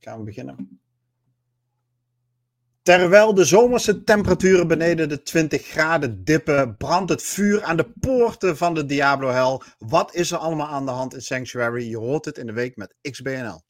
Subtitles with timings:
[0.00, 0.80] gaan we beginnen.
[2.82, 8.56] Terwijl de zomerse temperaturen beneden de 20 graden dippen, brandt het vuur aan de poorten
[8.56, 9.62] van de Diablo-hel.
[9.78, 11.88] Wat is er allemaal aan de hand in Sanctuary?
[11.88, 13.62] Je hoort het in de week met XBNL.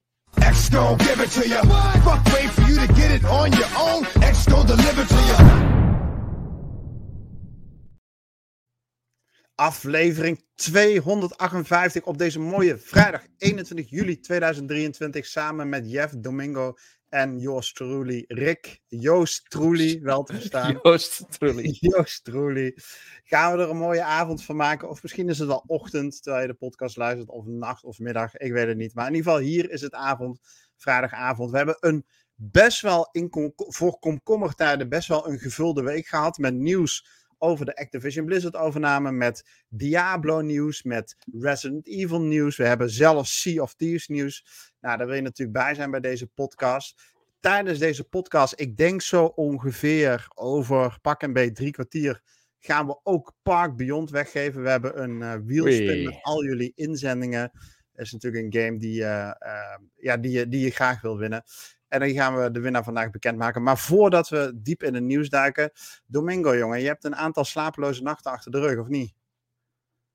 [9.61, 16.75] Aflevering 258 op deze mooie vrijdag 21 juli 2023 samen met Jeff Domingo
[17.09, 18.25] en Joost Truly.
[18.29, 20.79] Rick, Joost Truly, wel te verstaan.
[20.83, 21.77] Joost Truly.
[21.81, 22.77] Joost Truly.
[23.25, 24.89] Gaan we er een mooie avond van maken?
[24.89, 28.37] Of misschien is het al ochtend terwijl je de podcast luistert, of nacht of middag.
[28.37, 28.95] Ik weet het niet.
[28.95, 30.41] Maar in ieder geval, hier is het avond,
[30.77, 31.51] vrijdagavond.
[31.51, 36.55] We hebben een best wel in voor komkommertijden best wel een gevulde week gehad met
[36.55, 42.57] nieuws over de Activision Blizzard overname, met Diablo nieuws, met Resident Evil nieuws.
[42.57, 44.45] We hebben zelfs Sea of Thieves nieuws.
[44.81, 47.03] Nou, daar wil je natuurlijk bij zijn bij deze podcast.
[47.41, 52.23] Tijdens deze podcast, ik denk zo ongeveer over pak en beet drie kwartier,
[52.59, 54.63] gaan we ook Park Beyond weggeven.
[54.63, 57.51] We hebben een uh, wielspin met al jullie inzendingen.
[57.93, 61.45] Dat is natuurlijk een game die, uh, uh, ja, die, die je graag wil winnen.
[61.91, 63.63] En dan gaan we de winnaar vandaag bekendmaken.
[63.63, 65.71] Maar voordat we diep in het nieuws duiken.
[66.07, 69.15] Domingo, jongen, je hebt een aantal slapeloze nachten achter de rug, of niet?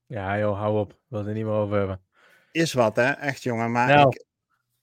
[0.05, 0.91] Ja, joh, hou op.
[0.91, 2.01] Ik wil het er niet meer over hebben.
[2.51, 3.11] Is wat, hè?
[3.11, 3.71] Echt, jongen.
[3.71, 4.07] Maar nou.
[4.07, 4.25] ik,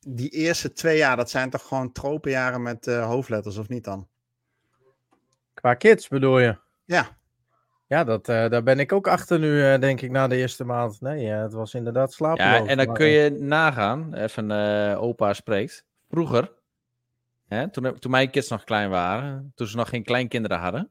[0.01, 4.09] die eerste twee jaar, dat zijn toch gewoon tropenjaren met uh, hoofdletters, of niet dan?
[5.55, 6.59] Qua kids bedoel je?
[6.85, 7.21] Ja.
[7.87, 10.65] Ja, dat, uh, daar ben ik ook achter nu, uh, denk ik, na de eerste
[10.65, 11.01] maand.
[11.01, 12.59] Nee, het was inderdaad slapeloos.
[12.59, 14.51] Ja, en dan kun je nagaan, even
[14.99, 15.85] opa spreekt.
[16.09, 16.53] Vroeger,
[17.53, 17.71] Hè?
[17.71, 20.91] Toen, toen mijn kids nog klein waren, toen ze nog geen kleinkinderen hadden.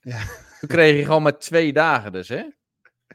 [0.00, 0.18] Ja.
[0.60, 2.44] Toen kreeg je gewoon maar twee dagen dus, hè?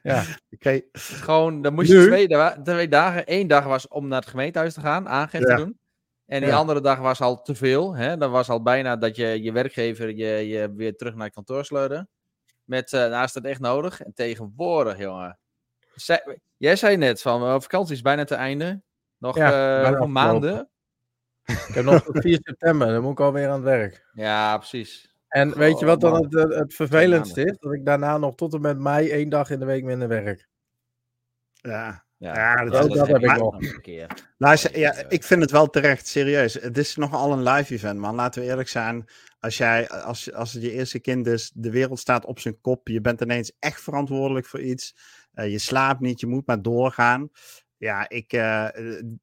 [0.03, 0.23] Ja.
[0.51, 0.85] Okay.
[0.91, 2.27] Gewoon, dan moest je twee,
[2.63, 3.23] twee, dagen.
[3.25, 5.55] Eén dag was om naar het gemeentehuis te gaan, aangifte ja.
[5.55, 5.79] doen.
[6.25, 7.95] En die andere dag was al te veel.
[7.95, 8.17] Hè?
[8.17, 11.65] Dan was al bijna dat je je werkgever je, je weer terug naar het kantoor
[11.65, 12.07] sleurde.
[12.63, 14.01] Met, uh, nou is dat echt nodig.
[14.01, 15.39] En tegenwoordig, jongen.
[16.57, 18.81] jij zei net van, uh, vakantie is bijna te einde.
[19.17, 20.69] Nog ja, uh, maanden.
[21.45, 24.05] Ik heb nog tot 4 september, dan moet ik alweer aan het werk.
[24.13, 25.15] Ja, precies.
[25.27, 27.57] En weet je wat dan het, eh, het vervelendste is?
[27.59, 30.47] Dat ik daarna nog tot en met mei één dag in de week minder werk.
[31.53, 33.57] Ja, ja, ja dat, dat, dat heb ik nog.
[34.37, 36.53] Luister, ja, ik vind het wel terecht, serieus.
[36.53, 38.15] Het is nogal een live event, man.
[38.15, 39.05] Laten we eerlijk zijn.
[39.39, 42.87] Als, jij, als, als het je eerste kind is, de wereld staat op zijn kop.
[42.87, 44.95] Je bent ineens echt verantwoordelijk voor iets.
[45.33, 47.29] Uh, je slaapt niet, je moet maar doorgaan.
[47.85, 48.67] Ja, ik uh,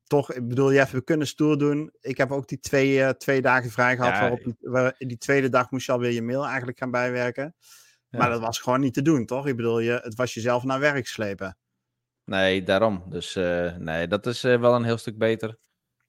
[0.05, 1.93] toch, ik bedoel, ja, we kunnen stoer doen.
[2.01, 4.13] Ik heb ook die twee, uh, twee dagen vrij gehad.
[4.13, 7.55] Ja, waarop die, waar, die tweede dag moest je alweer je mail eigenlijk gaan bijwerken.
[8.09, 8.19] Ja.
[8.19, 9.47] Maar dat was gewoon niet te doen, toch?
[9.47, 11.59] Ik bedoel, je, het was jezelf naar werk slepen.
[12.25, 13.05] Nee, daarom.
[13.09, 15.59] Dus uh, nee, dat is wel een heel stuk beter.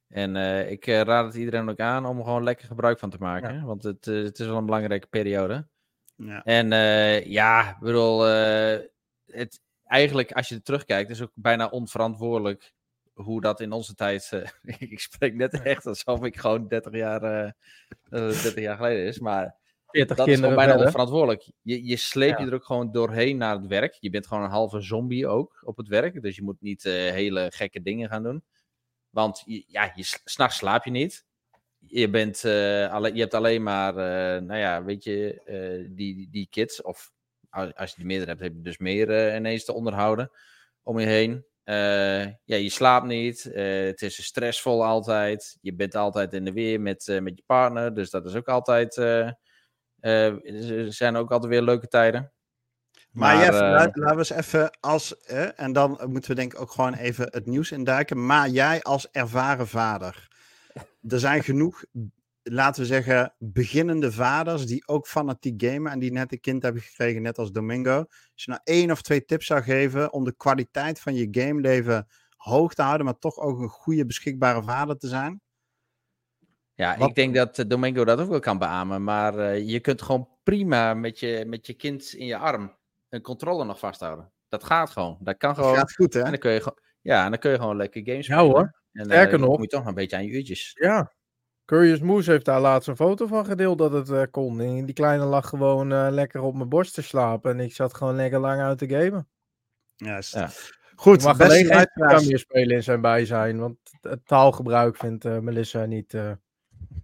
[0.07, 0.35] En
[0.69, 3.53] ik raad het iedereen ook aan om er gewoon lekker gebruik van te maken.
[3.53, 3.63] Ja.
[3.63, 5.67] Want het, het is wel een belangrijke periode.
[6.15, 6.43] Ja.
[6.43, 6.69] En
[7.29, 8.21] ja, ik bedoel,
[9.25, 9.61] het,
[9.93, 12.73] eigenlijk, als je terugkijkt, is ook bijna onverantwoordelijk
[13.13, 14.31] hoe dat in onze tijd.
[14.33, 17.51] Uh, ik spreek net echt alsof ik gewoon 30 jaar, uh,
[18.09, 19.19] uh, 30 jaar geleden is.
[19.19, 19.55] Maar
[19.87, 21.51] 40 dat is gewoon bijna onverantwoordelijk.
[21.61, 22.43] Je, je sleept ja.
[22.43, 23.97] je er ook gewoon doorheen naar het werk.
[23.99, 26.21] Je bent gewoon een halve zombie ook op het werk.
[26.21, 28.43] Dus je moet niet uh, hele gekke dingen gaan doen.
[29.09, 31.25] Want je, ja, je, s'nachts slaap je niet.
[31.77, 33.93] Je, bent, uh, alle, je hebt alleen maar,
[34.43, 35.41] nou ja, weet je,
[35.89, 37.12] die, die kids of
[37.53, 40.31] als je die meerdere hebt, heb je dus meer uh, ineens te onderhouden
[40.83, 41.45] om je heen.
[41.65, 43.45] Uh, ja, je slaapt niet.
[43.45, 45.57] Uh, het is stressvol altijd.
[45.61, 47.93] Je bent altijd in de weer met, met je partner.
[47.93, 48.97] Dus dat is ook altijd.
[48.97, 52.31] er zijn ook altijd weer leuke tijden.
[53.11, 55.17] Maar, maar Jeff, laten we eens even als.
[55.55, 58.25] en dan moeten we denk ik ook gewoon even het nieuws induiken.
[58.25, 60.27] Maar jij als ervaren vader.
[61.07, 61.83] Er zijn genoeg
[62.43, 66.81] laten we zeggen, beginnende vaders die ook fanatiek gamen en die net een kind hebben
[66.81, 67.97] gekregen, net als Domingo.
[67.97, 72.07] Als je nou één of twee tips zou geven om de kwaliteit van je gameleven
[72.35, 75.41] hoog te houden, maar toch ook een goede beschikbare vader te zijn?
[76.73, 77.09] Ja, Wat...
[77.09, 80.29] ik denk dat eh, Domingo dat ook wel kan beamen, maar uh, je kunt gewoon
[80.43, 82.77] prima met je, met je kind in je arm
[83.09, 84.31] een controller nog vasthouden.
[84.47, 85.17] Dat gaat gewoon.
[85.19, 85.69] Dat kan gewoon.
[85.69, 86.21] Dat gaat goed, hè?
[86.21, 88.45] En dan kun je, ja, en dan kun je gewoon lekker games spelen.
[88.45, 88.81] Ja hoor.
[88.91, 89.57] En, Sterker uh, nog.
[89.57, 90.71] moet je toch een beetje aan je uurtjes.
[90.79, 91.13] Ja,
[91.65, 94.61] Curious Moose heeft daar laatst een foto van gedeeld dat het uh, kon.
[94.61, 97.51] En die kleine lag gewoon uh, lekker op mijn borst te slapen.
[97.51, 99.27] En ik zat gewoon lekker lang uit te gamen.
[99.95, 100.33] Juist.
[100.33, 100.49] Ja.
[100.95, 103.59] Goed, mag alleen kan meer spelen in zijn bijzijn.
[103.59, 106.17] Want het taalgebruik vindt uh, Melissa niet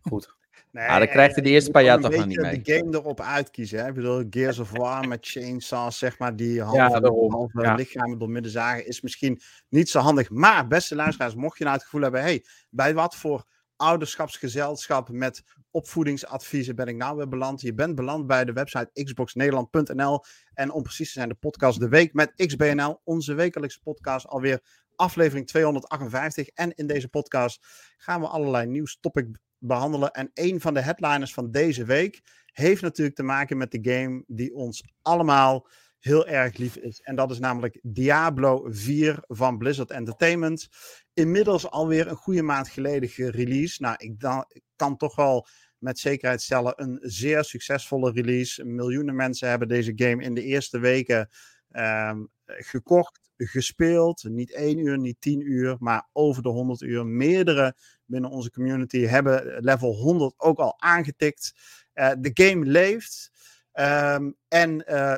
[0.02, 0.38] goed.
[0.72, 2.62] Nee, ah, dan krijgt hij de eerste paar jaar toch nog niet mee.
[2.62, 3.80] de game erop uitkiezen.
[3.80, 3.88] Hè?
[3.88, 7.76] Ik bedoel, Gears of War met chainsaws, zeg maar, die halve, ja, halve ja.
[7.76, 10.30] lichamen door midden zagen, is misschien niet zo handig.
[10.30, 13.46] Maar, beste luisteraars, mocht je nou het gevoel hebben, hey, bij wat voor
[13.80, 17.62] ouderschapsgezelschap met opvoedingsadviezen ben ik nou weer beland.
[17.62, 20.24] Je bent beland bij de website xboxnederland.nl
[20.54, 24.62] en om precies te zijn de podcast De Week met XBNL, onze wekelijkse podcast alweer
[24.96, 26.48] aflevering 258.
[26.48, 27.66] En in deze podcast
[27.98, 30.12] gaan we allerlei nieuwstopic behandelen.
[30.12, 34.24] En een van de headliners van deze week heeft natuurlijk te maken met de game
[34.28, 35.68] die ons allemaal
[36.00, 37.02] heel erg lief is.
[37.02, 40.68] En dat is namelijk Diablo 4 van Blizzard Entertainment.
[41.14, 43.80] Inmiddels alweer een goede maand geleden gereleased.
[43.80, 45.48] Nou, ik, dan, kan toch wel
[45.78, 48.66] met zekerheid stellen een zeer succesvolle release.
[48.66, 51.30] Miljoenen mensen hebben deze game in de eerste weken
[51.72, 54.24] um, gekocht, gespeeld.
[54.24, 57.06] Niet één uur, niet tien uur, maar over de 100 uur.
[57.06, 57.76] Meerdere
[58.06, 61.54] binnen onze community hebben level 100 ook al aangetikt.
[61.94, 63.32] Uh, de game leeft
[63.74, 65.16] um, en uh,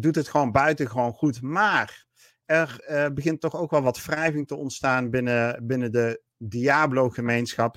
[0.00, 1.42] doet het gewoon buiten gewoon goed.
[1.42, 2.06] Maar
[2.44, 7.76] er uh, begint toch ook wel wat wrijving te ontstaan binnen, binnen de Diablo-gemeenschap.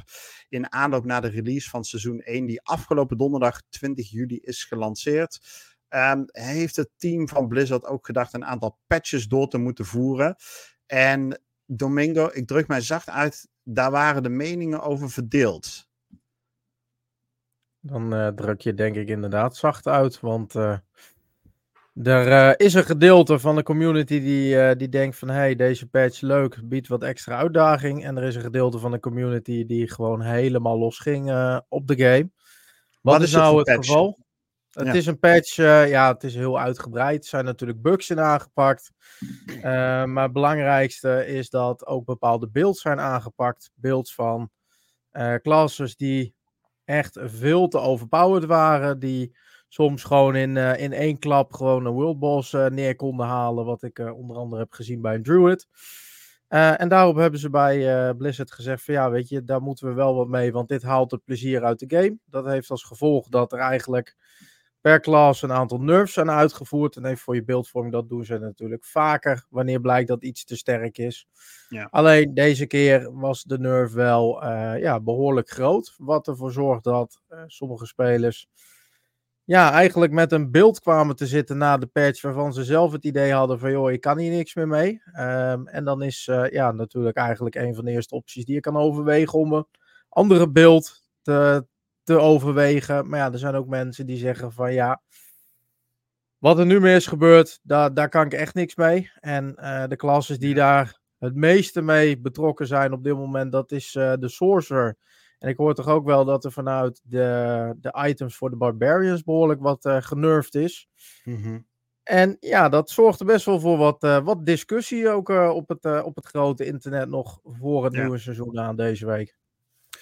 [0.50, 5.40] In aanloop naar de release van seizoen 1, die afgelopen donderdag 20 juli is gelanceerd.
[5.90, 10.36] Um, heeft het team van Blizzard ook gedacht een aantal patches door te moeten voeren.
[10.86, 15.85] En Domingo, ik druk mij zacht uit, daar waren de meningen over verdeeld.
[17.88, 20.78] Dan uh, druk je denk ik inderdaad zacht uit, want uh,
[21.94, 26.22] er uh, is een gedeelte van de community die, die denkt van hey, deze patch
[26.22, 28.06] leuk, biedt wat extra uitdaging.
[28.06, 31.24] En er is een gedeelte van de community die gewoon helemaal los ging
[31.70, 32.30] op de game.
[33.02, 34.20] Wat, wat is, is nou het, het geval?
[34.72, 34.94] Het ja.
[34.94, 37.24] is een patch, ja, het is heel uitgebreid.
[37.24, 38.92] Er zijn natuurlijk bugs in aangepakt.
[40.06, 43.72] Maar het belangrijkste is dat ook bepaalde beelds zijn aangepakt.
[43.76, 44.50] Beelds van
[45.12, 46.35] uh, classes die
[46.86, 49.00] echt veel te overpowered waren.
[49.00, 49.36] Die
[49.68, 53.66] soms gewoon in, in één klap gewoon een world boss neer konden halen.
[53.66, 55.68] Wat ik onder andere heb gezien bij een druid.
[56.48, 60.16] en daarop hebben ze bij Blizzard gezegd van ja, weet je, daar moeten we wel
[60.16, 60.52] wat mee.
[60.52, 62.18] Want dit haalt het plezier uit de game.
[62.26, 64.16] Dat heeft als gevolg dat er eigenlijk
[64.86, 66.96] per klas een aantal nerfs zijn uitgevoerd.
[66.96, 70.56] En even voor je beeldvorming, dat doen ze natuurlijk vaker wanneer blijkt dat iets te
[70.56, 71.28] sterk is.
[71.70, 71.88] Ja.
[71.92, 75.94] Alleen deze keer was de nerf wel uh, ja, behoorlijk groot.
[75.98, 78.48] Wat ervoor zorgt dat uh, sommige spelers
[79.44, 83.06] ja, eigenlijk met een beeld kwamen te zitten na de patch waarvan ze zelf het
[83.06, 85.02] idee hadden van joh, ik kan hier niks meer mee.
[85.20, 88.62] Um, en dan is uh, ja, natuurlijk eigenlijk een van de eerste opties die je
[88.62, 89.68] kan overwegen om een
[90.10, 91.66] andere beeld te,
[92.06, 93.10] te overwegen.
[93.10, 95.02] Maar ja, er zijn ook mensen die zeggen van ja,
[96.38, 99.12] wat er nu mee is gebeurd, daar, daar kan ik echt niks mee.
[99.20, 103.72] En uh, de klasses die daar het meeste mee betrokken zijn op dit moment, dat
[103.72, 104.96] is uh, de Sorcerer.
[105.40, 109.24] En ik hoor toch ook wel dat er vanuit de, de items voor de Barbarians
[109.24, 110.88] behoorlijk wat uh, genervd is.
[111.24, 111.66] Mm -hmm.
[112.04, 116.16] En ja, dat zorgt er best wel voor wat, wat discussie ook op, het, op
[116.16, 118.02] het grote internet nog voor het ja.
[118.02, 119.36] nieuwe seizoen aan deze week.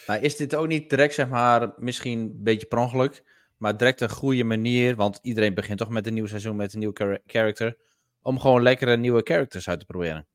[0.08, 3.24] Nou, is dit ook niet direct, zeg maar, misschien een beetje per ongeluk,
[3.58, 6.80] maar direct een goede manier, want iedereen begint toch met een nieuw seizoen met een
[6.80, 7.78] nieuw char character,
[8.22, 10.28] om gewoon lekkere nieuwe characters uit te proberen.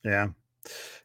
[0.00, 0.34] Ja.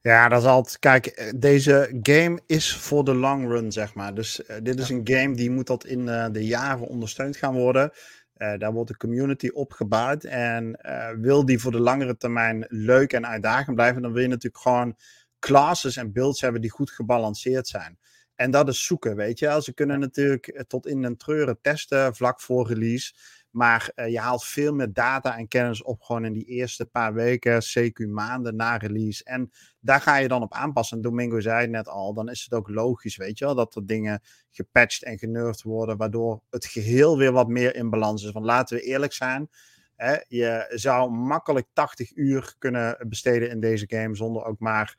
[0.01, 0.79] Ja, dat is altijd.
[0.79, 4.13] Kijk, eh, deze game is voor de long run, zeg maar.
[4.13, 4.95] Dus uh, dit is ja.
[4.95, 7.91] een game die moet tot in uh, de jaren ondersteund gaan worden.
[8.37, 10.23] Uh, daar wordt de community opgebouwd.
[10.23, 10.79] En
[11.19, 14.95] wil die voor de langere termijn leuk en uitdagend blijven, dan wil je natuurlijk gewoon
[15.39, 17.97] classes en builds hebben die goed gebalanceerd zijn.
[18.37, 19.61] En dat is zoeken, weet je.
[19.61, 23.13] Ze kunnen natuurlijk eh, tot in een treuren testen vlak voor release.
[23.49, 27.13] Maar uh, je haalt veel meer data en kennis op gewoon in die eerste paar
[27.13, 29.23] weken, CQ maanden na release.
[29.23, 31.01] En daar ga je dan op aanpassen.
[31.01, 33.85] Domingo zei het net al, dan is het ook logisch, weet je wel, dat er
[33.85, 38.31] dingen gepatcht en genurfd worden, waardoor het geheel weer wat meer in balans is.
[38.31, 39.49] Want laten we eerlijk zijn,
[39.95, 44.97] hè, je zou makkelijk 80 uur kunnen besteden in deze game zonder ook maar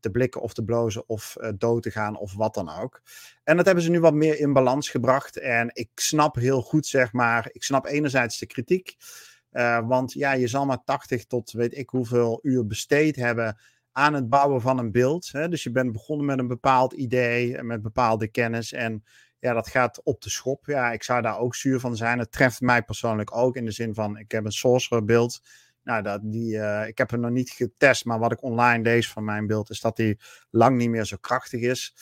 [0.00, 3.02] te blikken of te blozen of uh, dood te gaan of wat dan ook.
[3.44, 5.38] En dat hebben ze nu wat meer in balans gebracht.
[5.38, 8.96] En ik snap heel goed, zeg maar, ik snap enerzijds de kritiek.
[9.52, 13.58] Uh, want ja, je zal maar 80 tot weet ik hoeveel uur besteed hebben
[13.92, 15.28] aan het bouwen van een beeld.
[15.32, 15.48] Hè?
[15.48, 18.72] Dus je bent begonnen met een bepaald idee, met bepaalde kennis.
[18.72, 19.04] En
[19.38, 20.66] ja, dat gaat op de schop.
[20.66, 22.18] Ja, ik zou daar ook zuur van zijn.
[22.18, 25.40] Het treft mij persoonlijk ook in de zin van, ik heb een sorcerer beeld
[25.90, 29.10] nou, dat, die, uh, ik heb hem nog niet getest, maar wat ik online lees
[29.10, 30.18] van mijn beeld is dat hij
[30.50, 31.94] lang niet meer zo krachtig is.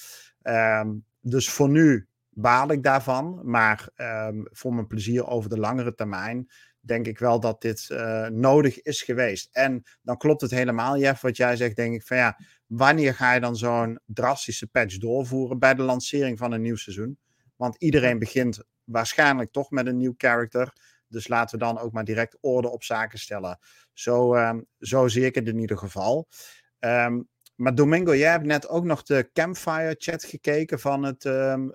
[0.42, 3.40] Um, dus voor nu baal ik daarvan.
[3.44, 6.48] Maar um, voor mijn plezier over de langere termijn
[6.80, 9.48] denk ik wel dat dit uh, nodig is geweest.
[9.52, 13.32] En dan klopt het helemaal, Jeff, wat jij zegt, denk ik van ja, wanneer ga
[13.32, 17.18] je dan zo'n drastische patch doorvoeren bij de lancering van een nieuw seizoen?
[17.56, 20.72] Want iedereen begint waarschijnlijk toch met een nieuw character.
[21.08, 23.58] Dus laten we dan ook maar direct orde op zaken stellen.
[23.92, 26.28] Zo, um, zo zie ik het in ieder geval.
[26.78, 31.72] Um, Maar Domingo, jij hebt net ook nog de Campfire chat gekeken van het um,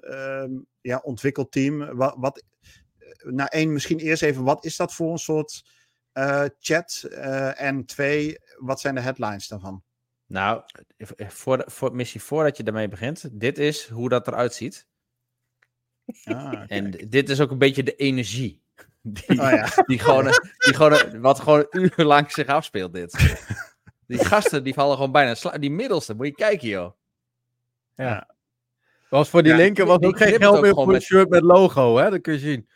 [0.81, 1.95] ja, ontwikkelteam.
[1.95, 2.43] Wat, wat,
[3.23, 5.63] nou één, misschien eerst even, wat is dat voor een soort
[6.13, 7.05] uh, chat?
[7.09, 9.83] Uh, en twee, wat zijn de headlines daarvan?
[10.25, 10.63] Nou,
[11.17, 14.87] voor, voor missie voordat je daarmee begint, dit is hoe dat eruit ziet.
[16.23, 18.62] Ah, en dit is ook een beetje de energie.
[19.05, 19.67] Die, oh, ja.
[19.85, 20.23] die, gewoon,
[20.57, 23.37] die gewoon, wat gewoon urenlang zich afspeelt, dit.
[24.07, 26.91] Die gasten die vallen gewoon bijna sla Die middelste, moet je kijken, joh.
[27.95, 28.27] Ja.
[29.09, 31.97] Was voor die ja, linker was ook geen geld meer voor een shirt met logo,
[31.97, 32.09] hè?
[32.09, 32.67] Dat kun je zien.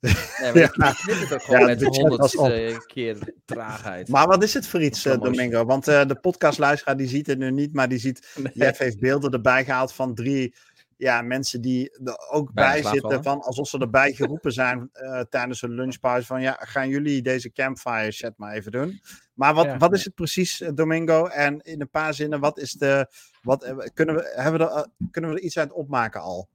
[0.00, 0.14] Nee,
[0.52, 1.14] maar ja.
[1.14, 4.08] het ook gewoon ja, met honderd uh, keer traagheid.
[4.08, 5.64] Maar wat is het voor iets, uh, Domingo?
[5.64, 8.26] Want uh, de podcastluisteraar die ziet het nu niet, maar die ziet...
[8.36, 8.52] Nee.
[8.54, 10.54] Jeff heeft beelden erbij gehaald van drie
[10.96, 15.62] ja, mensen die er ook bij zitten, van, alsof ze erbij geroepen zijn uh, tijdens
[15.62, 16.26] een lunchpauze.
[16.26, 19.00] Van ja, gaan jullie deze campfire chat maar even doen?
[19.34, 21.26] Maar wat, wat is het precies, eh, Domingo?
[21.26, 23.10] En in een paar zinnen, wat is de.
[23.42, 26.48] Wat, eh, kunnen, we, hebben we er, kunnen we er iets uit opmaken al?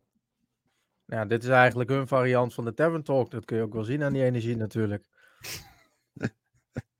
[1.06, 3.32] Ja, dit is eigenlijk hun variant van de Tavern Talk.
[3.32, 5.06] Dat kun je ook wel zien aan die energie natuurlijk.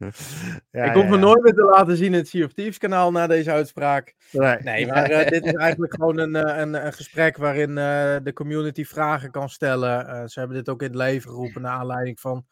[0.72, 3.12] Ja, ik hoef me nooit meer te laten zien in het Sea of Thieves kanaal
[3.12, 4.16] na deze uitspraak.
[4.32, 8.16] Nee, nee maar uh, dit is eigenlijk gewoon een, eh, een, een gesprek waarin uh,
[8.24, 10.30] de community vragen kan stellen.
[10.30, 12.46] ze hebben dit ook in het leven geroepen naar aanleiding van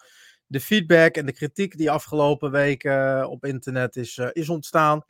[0.46, 5.04] de feedback en de kritiek die afgelopen weken op internet is, is ontstaan.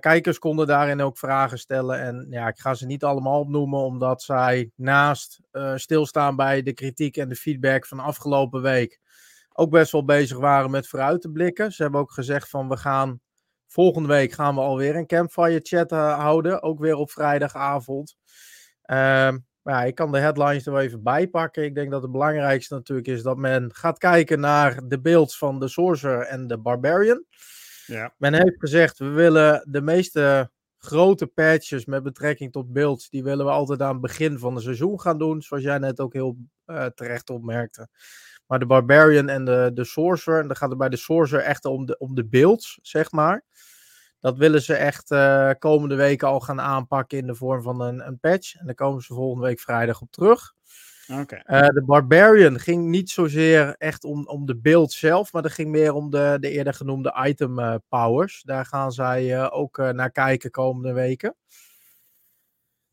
[0.00, 2.00] kijkers konden daarin ook vragen stellen.
[2.00, 5.40] En ja, ik ga ze niet allemaal opnoemen, omdat zij naast
[5.74, 9.00] stilstaan bij de kritiek en de feedback van afgelopen week
[9.56, 11.72] ook best wel bezig waren met vooruit te blikken.
[11.72, 13.20] Ze hebben ook gezegd van we gaan
[13.66, 16.62] volgende week gaan we alweer een campfire chat uh, houden.
[16.62, 18.16] Ook weer op vrijdagavond.
[18.82, 18.96] Uh,
[19.62, 21.64] maar ja, ik kan de headlines er wel even bij pakken.
[21.64, 25.60] Ik denk dat het belangrijkste natuurlijk is dat men gaat kijken naar de beelds van
[25.60, 27.24] de Sorcerer en de Barbarian.
[27.86, 28.14] Ja.
[28.18, 33.44] Men heeft gezegd, we willen de meeste grote patches met betrekking tot beelds, die willen
[33.46, 35.42] we altijd aan het begin van het seizoen gaan doen.
[35.42, 37.88] Zoals jij net ook heel uh, terecht opmerkte.
[38.46, 41.64] Maar de Barbarian en de, de Sorcerer, en dan gaat het bij de Sorcerer echt
[41.64, 43.44] om de, om de builds, zeg maar.
[44.20, 48.06] Dat willen ze echt uh, komende weken al gaan aanpakken in de vorm van een,
[48.06, 48.54] een patch.
[48.54, 50.54] En daar komen ze volgende week vrijdag op terug.
[51.12, 51.42] Okay.
[51.46, 55.52] Uh, eh, de Barbarian ging niet zozeer echt om, om de beeld zelf, maar dat
[55.52, 58.42] ging meer om de, de eerder genoemde item uh, powers.
[58.42, 61.36] Daar gaan zij ook naar kijken komende weken.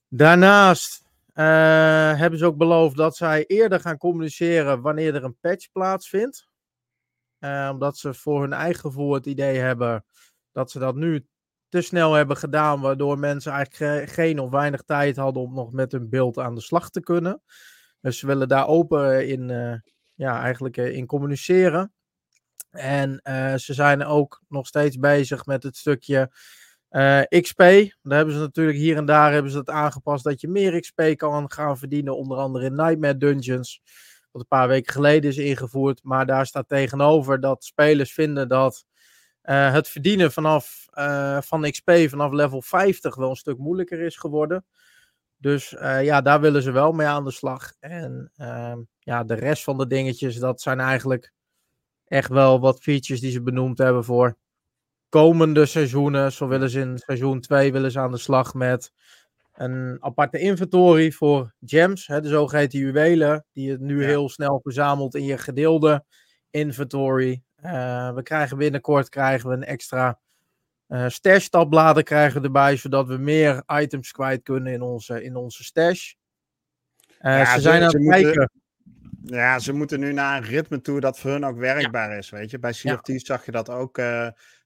[0.08, 1.04] Daarnaast
[1.36, 6.50] uh, hebben ze ook beloofd dat zij eerder gaan communiceren wanneer er een patch plaatsvindt.
[7.40, 10.06] Uh, omdat ze voor hun eigen gevoel het idee hebben
[10.52, 11.26] dat ze dat nu
[11.70, 15.92] te snel hebben gedaan, waardoor mensen eigenlijk geen of weinig tijd hadden om nog met
[15.92, 17.42] hun beeld aan de slag te kunnen.
[18.02, 19.76] Dus ze willen daar open in, uh,
[20.14, 21.94] ja, eigenlijk in communiceren.
[22.72, 23.20] En
[23.60, 26.32] ze zijn ook nog steeds bezig met het stukje
[26.92, 30.48] eh, XP, daar hebben ze natuurlijk hier en daar hebben ze het aangepast dat je
[30.48, 33.82] meer XP kan gaan verdienen, onder andere in Nightmare Dungeons,
[34.32, 36.04] wat een paar weken geleden is ingevoerd.
[36.04, 38.86] Maar daar staat tegenover dat spelers vinden dat
[39.44, 44.18] uh, het verdienen vanaf, uh, van XP vanaf level 50 wel een stuk moeilijker is
[44.18, 44.66] geworden.
[45.38, 45.70] Dus
[46.02, 47.74] ja, daar willen ze wel mee aan de slag.
[47.80, 51.34] En ehm, ja, de rest van de dingetjes, dat zijn eigenlijk
[52.06, 54.38] echt wel wat features die ze benoemd hebben voor
[55.12, 58.92] komende seizoenen, zo willen ze in seizoen 2 willen ze aan de slag met
[59.54, 65.16] een aparte inventory voor gems, hè, de zogeheten juwelen, die je nu heel snel verzamelt
[65.16, 66.06] in je gedeelde
[66.50, 67.44] inventory.
[67.64, 70.20] Uh, we krijgen binnenkort krijgen we een extra
[70.88, 75.64] uh, stash tabbladen krijgen erbij, zodat we meer items kwijt kunnen in onze, in onze
[75.64, 76.14] stash.
[77.22, 78.52] Uh, ja, ze zijn aan het kijken.
[79.24, 82.50] Ja, ze moeten nu naar een ritme toe dat voor hun ook werkbaar is, weet
[82.52, 82.60] je.
[82.60, 83.98] Bij of zag je dat ook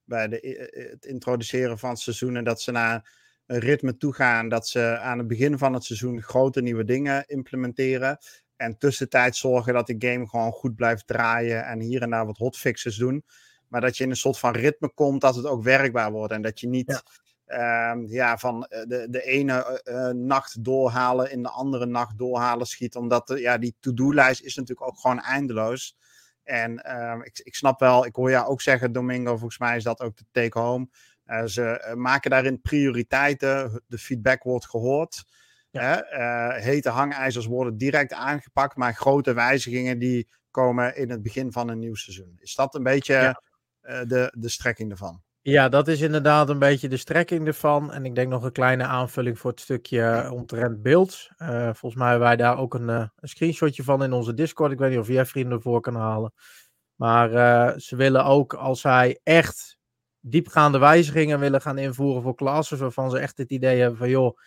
[0.05, 2.35] bij de, eh, eh, het introduceren van het seizoen.
[2.35, 4.49] En dat ze naar een ritme toe gaan.
[4.49, 8.17] Dat ze aan het begin van het seizoen grote nieuwe dingen implementeren.
[8.55, 11.65] En tussentijd zorgen dat de game gewoon goed blijft draaien.
[11.65, 13.23] En hier en daar wat hotfixes doen.
[13.67, 16.33] Maar dat je in een soort van ritme komt dat het ook werkbaar wordt.
[16.33, 17.01] En dat je niet ja.
[17.45, 19.81] Ehm, ja, van eh, de, de ene
[20.13, 22.95] nacht doorhalen in de andere nacht doorhalen schiet.
[22.95, 25.97] Omdat de, ja, die to-do-lijst is natuurlijk ook gewoon eindeloos.
[26.45, 29.83] En ehm, ik, ik snap wel, ik hoor jou ook zeggen, Domingo, volgens mij is
[29.83, 30.89] dat ook de take-home.
[31.27, 35.23] Uh, ze eh, maken daarin prioriteiten, de feedback wordt gehoord.
[35.69, 36.13] Ja.
[36.13, 41.69] Uh, hete hangijzers worden direct aangepakt, maar grote wijzigingen die komen in het begin van
[41.69, 42.37] een nieuw seizoen.
[42.39, 43.41] Is dat een beetje
[43.81, 45.24] de, de strekking ervan?
[45.47, 47.93] Ja, dat is inderdaad een beetje de strekking ervan.
[47.93, 51.29] En ik denk nog een kleine aanvulling voor het stukje omtrent beeld.
[51.37, 54.71] Uh, volgens mij hebben wij daar ook een, uh, een, screenshotje van in onze Discord.
[54.71, 56.33] Ik weet niet of jij vrienden ervoor kan halen.
[56.95, 59.77] Maar uh, ze willen ook, als hij echt
[60.19, 64.37] diepgaande wijzigingen willen gaan invoeren voor klassen, waarvan ze echt het idee hebben van joh,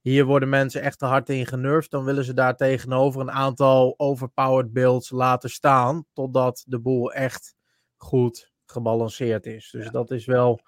[0.00, 3.94] hier worden mensen echt te hard in genurfd, dan willen ze daar tegenover een aantal
[3.96, 7.54] overpowered builds laten staan, totdat de boel echt
[7.96, 9.70] goed gebalanceerd is.
[9.70, 10.60] Dus dat is wel,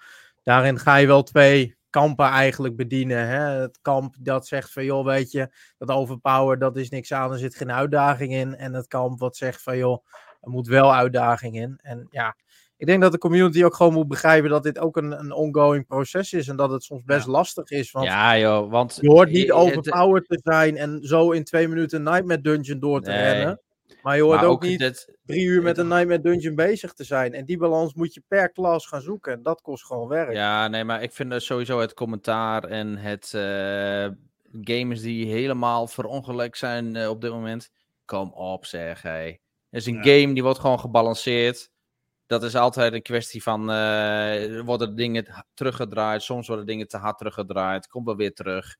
[0.43, 3.27] daarin ga je wel twee kampen eigenlijk bedienen.
[3.29, 3.41] Hè?
[3.41, 7.39] Het kamp dat zegt van joh, weet je, dat overpower, dat is niks aan, er
[7.39, 8.55] zit geen uitdaging in.
[8.57, 10.05] En het kamp wat zegt van joh,
[10.41, 11.79] er moet wel uitdaging in.
[11.83, 12.37] En ja,
[12.77, 15.87] ik denk dat de community ook gewoon moet begrijpen dat dit ook een, een ongoing
[15.87, 16.49] proces is.
[16.49, 17.91] En dat het soms best lastig is.
[17.91, 21.99] Want ja, joh, want je hoort niet overpowered te zijn en zo in twee minuten
[21.99, 23.61] een Nightmare Dungeon door te rennen.
[24.03, 27.35] Maar je hoort ook, niet drie uur met een Nightmare Dungeon bezig te zijn.
[27.35, 29.33] En die balans moet je per klas gaan zoeken.
[29.33, 30.33] En dat kost gewoon werk.
[30.33, 34.09] Ja, nee, maar ik vind sowieso het commentaar en het uh,
[34.53, 37.71] gamers die helemaal verongelijk zijn uh, op dit moment.
[38.05, 39.41] Kom op, zeg hij.
[39.71, 41.71] Het is een game die wordt gewoon gebalanceerd.
[42.27, 46.23] Dat is altijd een kwestie van, uh, worden dingen teruggedraaid.
[46.23, 47.87] Soms worden dingen te hard teruggedraaid.
[47.87, 48.77] Komt wel weer terug.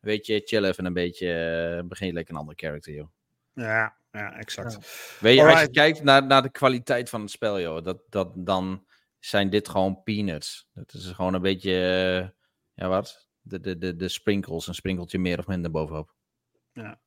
[0.00, 1.82] Weet je, chill even een beetje.
[1.84, 3.08] begin je lekker een andere character, joh.
[3.52, 4.78] Ja, ja, exact.
[5.20, 8.32] Weet je, als je kijkt naar, naar de kwaliteit van het spel, joh, dat, dat,
[8.34, 8.86] dan
[9.18, 10.68] zijn dit gewoon peanuts.
[10.72, 12.28] Dat is gewoon een beetje, uh,
[12.74, 16.14] ja wat, de, de, de, de sprinkles, een sprinkeltje meer of minder bovenop.
[16.72, 17.00] Ja.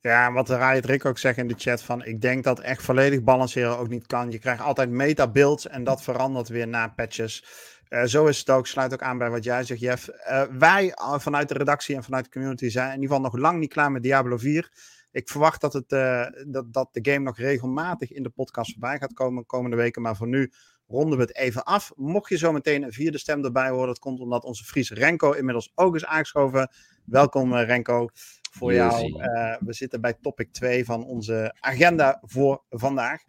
[0.00, 2.82] Ja, wat de Riot Rick ook zegt in de chat van, ik denk dat echt
[2.82, 4.30] volledig balanceren ook niet kan.
[4.30, 7.44] Je krijgt altijd meta-builds en dat verandert weer na patches.
[7.88, 10.08] Uh, zo is het ook, sluit ook aan bij wat jij zegt, Jeff.
[10.08, 13.58] Uh, wij vanuit de redactie en vanuit de community zijn in ieder geval nog lang
[13.58, 14.70] niet klaar met Diablo 4.
[15.16, 18.98] Ik verwacht dat, het, uh, dat, dat de game nog regelmatig in de podcast voorbij
[18.98, 20.02] gaat komen komende weken.
[20.02, 20.52] Maar voor nu
[20.86, 21.92] ronden we het even af.
[21.94, 25.32] Mocht je zo meteen een vierde stem erbij horen, dat komt omdat onze Fries Renko
[25.32, 26.70] inmiddels ook is aangeschoven.
[27.04, 28.08] Welkom uh, Renko,
[28.50, 29.06] voor jou.
[29.06, 33.22] Uh, we zitten bij topic 2 van onze agenda voor vandaag.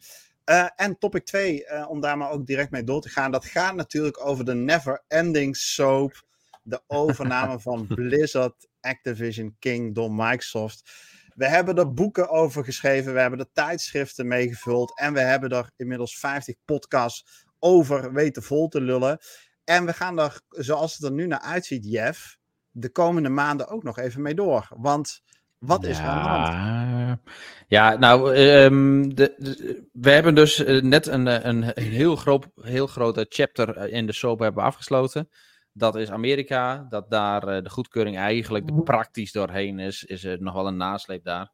[0.76, 4.26] en topic 2, om daar maar ook direct mee door te gaan, dat gaat natuurlijk
[4.26, 6.26] over de never ending soap.
[6.64, 11.16] De overname van Blizzard Activision King door Microsoft.
[11.38, 15.70] We hebben er boeken over geschreven, we hebben er tijdschriften meegevuld en we hebben er
[15.76, 19.20] inmiddels 50 podcasts over weten vol te lullen.
[19.64, 22.38] En we gaan er, zoals het er nu naar uitziet, Jeff,
[22.72, 24.68] de komende maanden ook nog even mee door.
[24.70, 25.22] Want
[25.58, 27.20] wat is er aan de hand?
[27.68, 32.88] Ja, nou, um, de, we hebben dus eh, net een, eh, een heel, groot, heel
[32.88, 35.30] grote chapter in de soap hebben afgesloten.
[35.78, 38.84] Dat is Amerika, dat daar uh, de goedkeuring eigenlijk mhm.
[38.84, 41.52] praktisch doorheen is, is er nog wel een nasleep daar.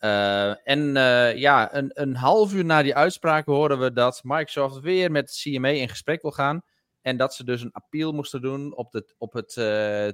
[0.00, 4.80] Uh, en uh, ja, een, een half uur na die uitspraak horen we dat Microsoft
[4.80, 6.62] weer met CMA in gesprek wil gaan.
[7.02, 9.52] En dat ze dus een appeal moesten doen op, de, op het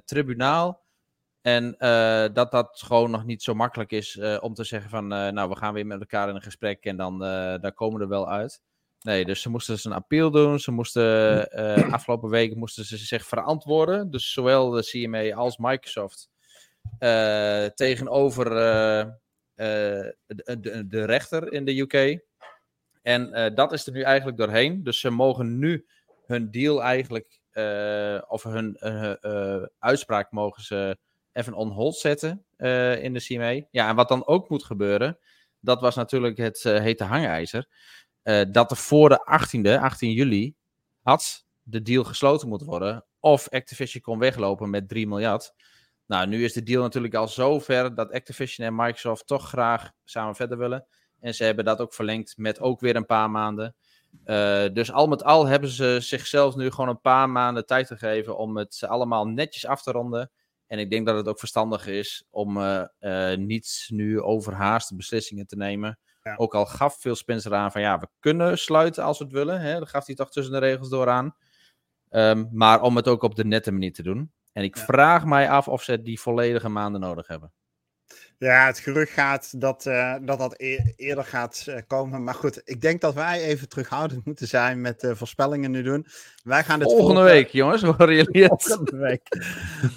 [0.07, 0.81] tribunaal.
[1.41, 1.75] En
[2.33, 5.73] dat dat gewoon nog niet zo makkelijk is om te zeggen van, nou, we gaan
[5.73, 8.61] weer met elkaar in een gesprek en dan daar komen we er wel uit.
[9.03, 10.59] Nee, dus ze moesten dus een appeal doen.
[10.59, 14.11] Ze moesten uh, afgelopen weken moesten ze zich verantwoorden.
[14.11, 16.29] Dus zowel de CMA als Microsoft
[16.99, 19.11] uh, tegenover uh,
[19.55, 22.19] de, de, de, rechter in de UK.
[23.01, 24.83] En dat is er nu eigenlijk doorheen.
[24.83, 25.85] Dus ze mogen nu
[26.25, 27.39] hun deal eigenlijk,
[28.27, 28.77] of hun
[29.79, 30.97] uitspraak mogen ze
[31.33, 32.45] even on hold zetten
[33.01, 33.65] in de CMA.
[33.71, 35.17] Ja, en wat dan ook moet gebeuren,
[35.59, 37.67] dat was natuurlijk het hete hangijzer.
[38.23, 40.55] Uh, dat er voor de 18e, 18 juli,
[41.01, 43.05] had de deal gesloten moeten worden.
[43.19, 45.53] Of Activision kon weglopen met 3 miljard.
[46.05, 49.91] Nou, nu is de deal natuurlijk al zo ver dat Activision en Microsoft toch graag
[50.03, 50.85] samen verder willen.
[51.19, 53.75] En ze hebben dat ook verlengd met ook weer een paar maanden.
[54.25, 58.37] Uh, dus al met al hebben ze zichzelf nu gewoon een paar maanden tijd gegeven
[58.37, 60.31] om het allemaal netjes af te ronden.
[60.67, 65.55] En ik denk dat het ook verstandig is om uh, niet nu overhaaste beslissingen te
[65.55, 65.99] nemen.
[66.35, 69.61] Ook al gaf Phil Spencer aan van ja, we kunnen sluiten als we het willen.
[69.61, 69.79] Hè?
[69.79, 71.35] Dat gaf hij toch tussen de regels door aan.
[72.09, 74.31] Um, maar om het ook op de nette manier te doen.
[74.51, 77.53] En ik vraag mij af of ze die volledige maanden nodig hebben.
[78.37, 80.59] Ja, het gerucht gaat dat uh, dat, dat
[80.95, 82.23] eerder gaat uh, komen.
[82.23, 86.05] Maar goed, ik denk dat wij even terughoudend moeten zijn met uh, voorspellingen nu doen.
[86.43, 88.63] Wij gaan dit volgende week, jongens, horen jullie het?
[88.63, 89.27] Volgende week.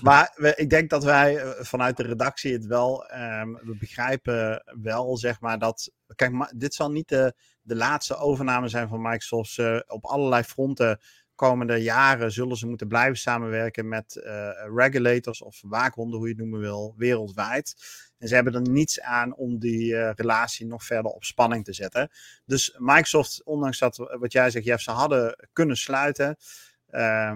[0.03, 5.17] maar we, ik denk dat wij vanuit de redactie het wel, um, we begrijpen wel,
[5.17, 5.91] zeg maar, dat...
[6.15, 9.59] Kijk, maar, dit zal niet de, de laatste overname zijn van Microsoft.
[9.87, 11.01] op allerlei fronten
[11.37, 16.43] komende jaren zullen ze moeten blijven samenwerken met uh, regulators of waakhonden, hoe je het
[16.43, 17.75] noemen wil, wereldwijd.
[18.19, 21.73] En ze hebben er niets aan om die uh, relatie nog verder op spanning te
[21.73, 22.11] zetten.
[22.45, 26.37] Dus Microsoft, ondanks dat, wat jij zegt, Jeff, ze hadden kunnen sluiten.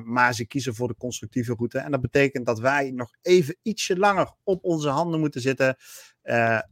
[0.04, 1.78] Maar ze kiezen voor de constructieve route.
[1.78, 5.76] En dat betekent dat wij nog even ietsje langer op onze handen moeten zitten.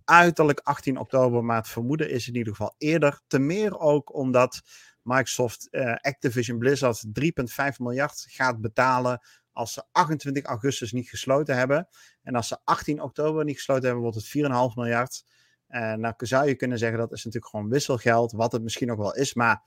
[0.05, 3.21] uiterlijk 18 oktober, maar het vermoeden is in ieder geval eerder.
[3.27, 4.63] Te meer ook omdat
[5.09, 5.69] Microsoft
[6.01, 9.21] Activision Blizzard 3,5 miljard gaat betalen
[9.53, 11.89] als ze 28 augustus niet gesloten hebben.
[12.23, 15.25] En als ze 18 oktober niet gesloten hebben, wordt het 4,5 miljard.
[15.67, 18.99] En nou zou je kunnen zeggen dat is natuurlijk gewoon wisselgeld, wat het misschien ook
[18.99, 19.35] wel is.
[19.35, 19.63] Maar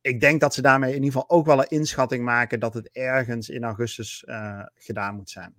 [0.00, 2.90] ik denk dat ze daarmee in ieder geval ook wel een inschatting maken dat het
[2.92, 5.54] ergens in augustus uh, gedaan moet zijn.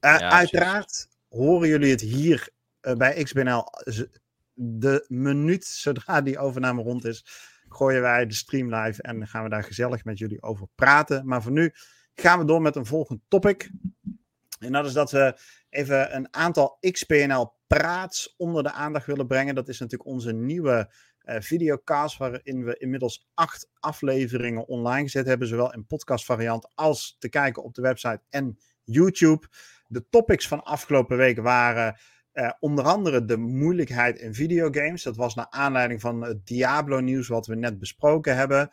[0.00, 2.48] Uh, uiteraard horen jullie het hier
[2.82, 3.64] uh, bij XBNL.
[4.54, 7.26] De minuut zodra die overname rond is,
[7.72, 11.26] gooien wij de stream live en gaan we daar gezellig met jullie over praten.
[11.26, 11.72] Maar voor nu
[12.14, 13.70] gaan we door met een volgend topic.
[14.58, 15.38] En dat is dat we
[15.70, 19.54] even een aantal XPNL praats onder de aandacht willen brengen.
[19.54, 20.92] Dat is natuurlijk onze nieuwe
[21.24, 27.28] uh, videocast, waarin we inmiddels acht afleveringen online gezet hebben, zowel in podcastvariant als te
[27.28, 29.46] kijken op de website en YouTube.
[29.86, 31.98] De topics van afgelopen week waren
[32.34, 35.02] uh, onder andere de moeilijkheid in videogames.
[35.02, 38.68] Dat was naar aanleiding van het Diablo-nieuws wat we net besproken hebben.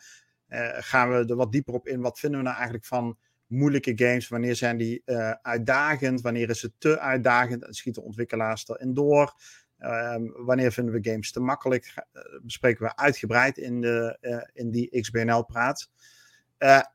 [0.48, 2.00] Uh, gaan we er wat dieper op in.
[2.00, 4.28] Wat vinden we nou eigenlijk van moeilijke games?
[4.28, 6.20] Wanneer zijn die uh, uitdagend?
[6.20, 7.64] Wanneer is het te uitdagend?
[7.64, 9.34] En schieten ontwikkelaars erin door?
[9.78, 11.94] Ehm, wanneer vinden we games te makkelijk?
[12.42, 14.18] Bespreken we uitgebreid in, de,
[14.52, 15.90] in die XBNL-praat.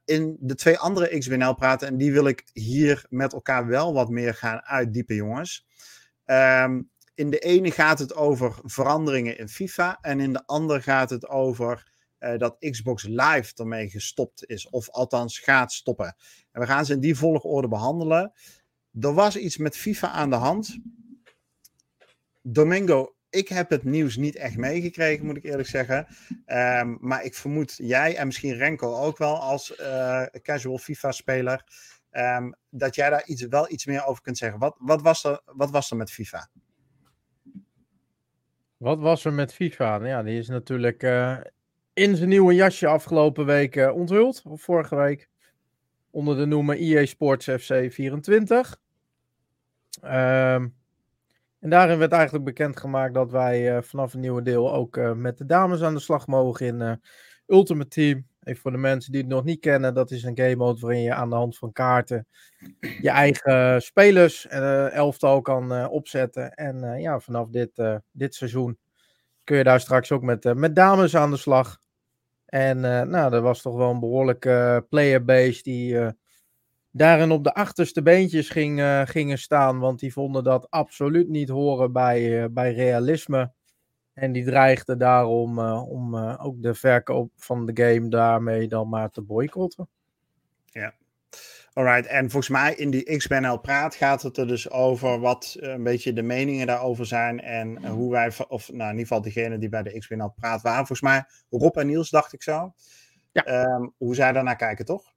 [0.06, 4.34] in de twee andere XBNL-praten, en die wil ik hier met elkaar wel wat meer
[4.34, 5.66] gaan uitdiepen, jongens.
[6.26, 11.10] Um, in de ene gaat het over veranderingen in FIFA, en in de andere gaat
[11.10, 16.16] het over uh, dat Xbox Live ermee gestopt is, of althans gaat stoppen.
[16.52, 18.34] En we gaan ze in die volgorde behandelen.
[19.00, 20.78] Er was iets met FIFA aan de hand.
[22.42, 26.08] Domingo, ik heb het nieuws niet echt meegekregen, moet ik eerlijk zeggen.
[26.46, 31.64] Um, maar ik vermoed jij en misschien Renko ook wel als uh, casual FIFA-speler.
[32.18, 34.60] Um, dat jij daar iets, wel iets meer over kunt zeggen.
[34.60, 36.50] Wat, wat, was er, wat was er met FIFA?
[38.78, 39.98] Wat was er met FIFA?
[39.98, 41.38] Nou ja, die is natuurlijk uh,
[41.94, 44.42] in zijn nieuwe jasje afgelopen week uh, onthuld.
[44.46, 45.30] Of vorige week.
[46.10, 48.78] Onder de noemer EA Sports FC 24.
[50.04, 50.76] Um,
[51.60, 55.46] en daarin werd eigenlijk bekendgemaakt dat wij uh, vanaf een nieuwe deel ook met de
[55.46, 57.02] dames aan de slag mogen in
[57.48, 58.28] Ultimate Team.
[58.46, 61.02] Even voor de mensen die het nog niet kennen, dat is een game mode waarin
[61.02, 62.28] je aan de hand van kaarten
[63.02, 66.54] je eigen spelers en elftal kan opzetten.
[66.54, 68.78] En ja, vanaf dit, dit seizoen
[69.44, 71.78] kun je daar straks ook met, met dames aan de slag.
[72.46, 75.98] En nou, er was toch wel een behoorlijke playerbase die
[76.92, 79.80] daarin op de achterste beentjes ging, gingen staan.
[79.80, 83.54] Want die vonden dat absoluut niet horen bij, bij realisme.
[84.16, 89.10] En die dreigden daarom uh, om ook de verkoop van de game daarmee dan maar
[89.10, 89.90] te boycotten.
[90.66, 90.94] Ja.
[91.74, 95.84] Alright, en volgens mij in die XBNL praat gaat het er dus over wat een
[95.84, 99.70] beetje de meningen daarover zijn en hoe wij, of nou in ieder geval degene die
[99.70, 102.74] bij de XBNL praat waren, volgens mij Rob en Niels dacht ik zo.
[103.32, 103.66] Ja.
[103.66, 105.14] Um, hoe zij daarnaar kijken, toch?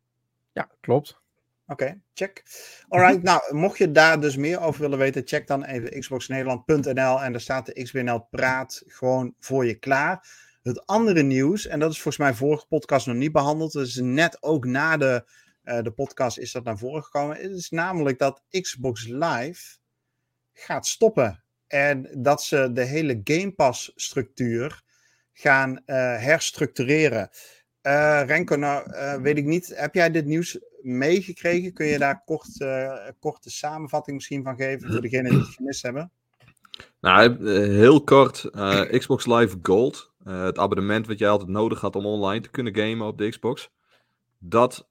[0.52, 1.20] Ja, klopt.
[1.70, 2.42] Oké, okay, check.
[2.88, 7.32] Alright, nou, mocht je daar dus meer over willen weten, check dan even xboxnederland.nl en
[7.32, 10.28] daar staat de XBNL Praat gewoon voor je klaar.
[10.62, 14.42] Het andere nieuws, en dat is volgens mij vorige podcast nog niet behandeld, dus net
[14.42, 15.24] ook na de,
[15.64, 19.76] uh, de podcast is dat naar voren gekomen, is namelijk dat Xbox Live
[20.52, 21.44] gaat stoppen.
[21.66, 24.82] En dat ze de hele Game Pass structuur
[25.32, 27.30] gaan uh, herstructureren.
[27.82, 28.90] Uh, Renko, nou
[29.22, 31.72] weet ik niet, heb jij dit nieuws meegekregen?
[31.72, 35.82] Kun je daar kort, uh, korte samenvatting misschien van geven voor degenen die het gemist
[35.82, 36.10] hebben?
[37.00, 38.48] Nou, heel kort.
[38.52, 40.12] Uh, Xbox Live Gold.
[40.24, 43.70] Het abonnement wat jij altijd nodig had om online te kunnen gamen op de Xbox.
[44.38, 44.88] Dat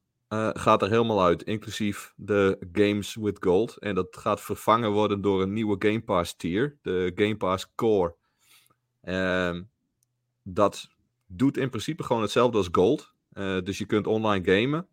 [0.54, 1.44] gaat er helemaal uit.
[1.44, 3.78] Inclusief de Games with Gold.
[3.78, 6.78] En dat gaat vervangen worden door een nieuwe Game Pass tier.
[6.82, 8.16] De Game Pass Core.
[9.02, 9.64] Ehm,
[10.44, 10.88] dat
[11.28, 13.16] doet in principe gewoon hetzelfde als Gold.
[13.64, 14.88] dus je kunt online gamen.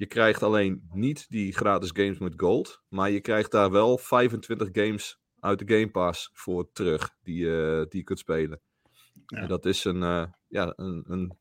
[0.00, 2.82] Je krijgt alleen niet die gratis games met gold.
[2.88, 7.16] Maar je krijgt daar wel 25 games uit de Game Pass voor terug.
[7.22, 8.60] Die, uh, die je kunt spelen.
[9.26, 9.38] Ja.
[9.38, 11.38] En dat is een, uh, ja, een, een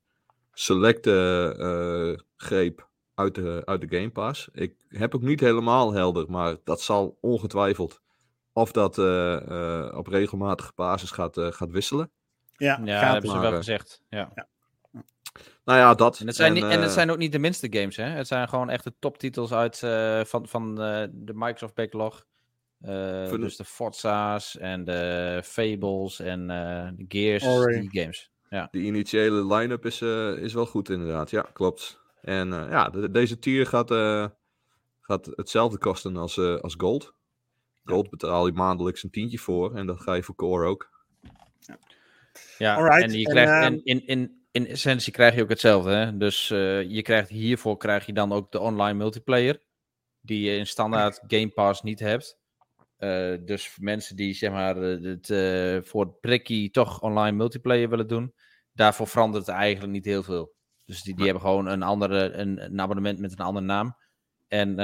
[0.53, 4.49] selecte uh, greep uit de, uit de Game Pass.
[4.51, 6.31] Ik heb ook niet helemaal helder.
[6.31, 8.01] Maar dat zal ongetwijfeld.
[8.53, 8.97] Of dat
[9.93, 12.11] op regelmatige basis gaat, gaat wisselen.
[12.57, 14.03] Ja, ja dat hebben ze wel gezegd.
[14.09, 14.31] ja.
[14.35, 14.47] ja.
[15.65, 16.19] Nou ja, dat.
[16.19, 18.03] En het zijn, en, niet, en het zijn ook niet de minste games, hè?
[18.03, 22.25] Het zijn gewoon echt de toptitels uit, uh, van, van uh, de Microsoft Backlog.
[22.81, 26.47] Uh, dus de Forza's en de Fables en
[26.97, 27.79] de Gears, Ori.
[27.79, 28.31] die games.
[28.49, 28.67] Ja.
[28.71, 30.01] De initiële line-up is,
[30.41, 32.01] is wel goed inderdaad, ja, klopt.
[32.21, 33.91] En ja, de, deze tier gaat,
[35.01, 37.13] gaat hetzelfde kosten als, als Gold.
[37.83, 40.89] Gold betaal je maandelijks een tientje voor en dat ga je voor Core ook.
[41.59, 41.77] Ja,
[42.57, 45.91] ja en je krijgt en, in, in, in essentie krijg je ook hetzelfde.
[45.91, 46.17] Hè?
[46.17, 49.61] Dus uh, je krijgt hiervoor krijg je dan ook de online multiplayer.
[50.21, 52.37] Die je in standaard Game Pass niet hebt.
[52.99, 58.07] Uh, dus mensen die zeg maar het, uh, voor het prikkie toch online multiplayer willen
[58.07, 58.33] doen.
[58.73, 60.53] Daarvoor verandert het eigenlijk niet heel veel.
[60.85, 63.95] Dus die, die hebben gewoon een, andere, een, een abonnement met een andere naam.
[64.47, 64.75] En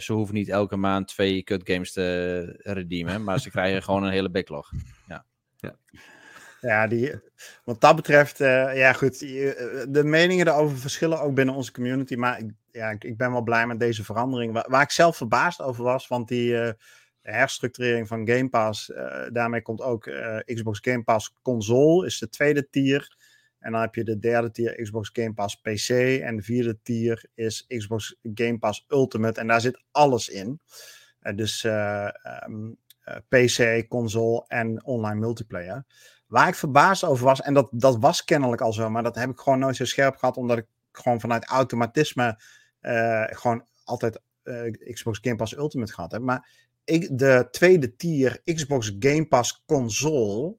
[0.00, 3.24] ze hoeven niet elke maand twee cut games te redeemen.
[3.24, 4.70] Maar ze krijgen gewoon een hele backlog.
[5.08, 5.24] Ja.
[5.56, 5.76] ja.
[6.60, 7.20] Ja, die,
[7.64, 12.14] wat dat betreft, uh, ja goed, de meningen daarover verschillen ook binnen onze community.
[12.14, 14.52] Maar ik, ja, ik, ben wel blij met deze verandering.
[14.52, 16.70] Waar, waar ik zelf verbaasd over was, want die uh,
[17.22, 18.92] herstructurering van Game Pass,
[19.32, 20.10] daarmee komt ook
[20.44, 23.16] Xbox Game Pass console, is de tweede tier.
[23.58, 25.88] En dan heb je de derde tier Xbox Game Pass PC.
[26.22, 29.40] En de vierde tier is Xbox Game Pass Ultimate.
[29.40, 30.60] En daar zit alles in.
[31.34, 32.78] dus um,
[33.28, 35.84] PC, console en online multiplayer.
[36.28, 39.30] Waar ik verbaasd over was, en dat, dat was kennelijk al zo, maar dat heb
[39.30, 42.40] ik gewoon nooit zo scherp gehad, omdat ik gewoon vanuit automatisme
[42.82, 46.22] uh, gewoon altijd uh, Xbox Game Pass Ultimate gehad heb.
[46.22, 46.48] Maar
[46.84, 50.56] ik, de tweede tier Xbox Game Pass console,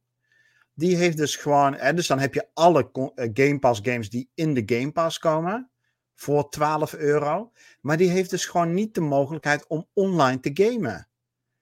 [0.74, 4.30] die heeft dus gewoon, hè, dus dan heb je alle uh, Game Pass games die
[4.34, 5.70] in de Game Pass komen
[6.16, 7.52] voor 12 euro.
[7.82, 11.08] Maar die heeft dus gewoon niet de mogelijkheid om online te gamen.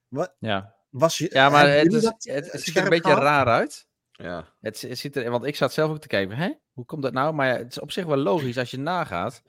[0.08, 0.76] Wat, ja.
[0.90, 3.87] Was je, ja, maar het, is, het, het ziet er een beetje raar uit.
[4.18, 4.54] Ja.
[4.60, 6.52] Het, ziet er, want ik zat zelf ook te kijken, hè?
[6.78, 7.34] hoe komt dat nou?
[7.34, 9.42] Maar ja, het is op zich wel logisch als je nagaat.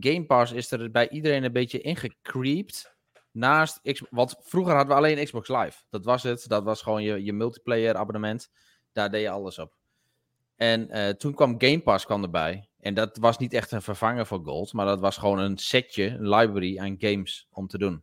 [0.00, 2.96] Game Pass is er bij iedereen een beetje ingecreept.
[3.32, 5.82] Naast X, want vroeger hadden we alleen Xbox Live.
[5.90, 6.48] Dat was het.
[6.48, 8.50] Dat was gewoon je, je multiplayer abonnement.
[8.92, 9.76] Daar deed je alles op.
[10.56, 12.68] En uh, toen kwam Game Pass kwam erbij.
[12.78, 14.72] En dat was niet echt een vervanger voor Gold.
[14.72, 18.02] Maar dat was gewoon een setje, een library aan games om te doen.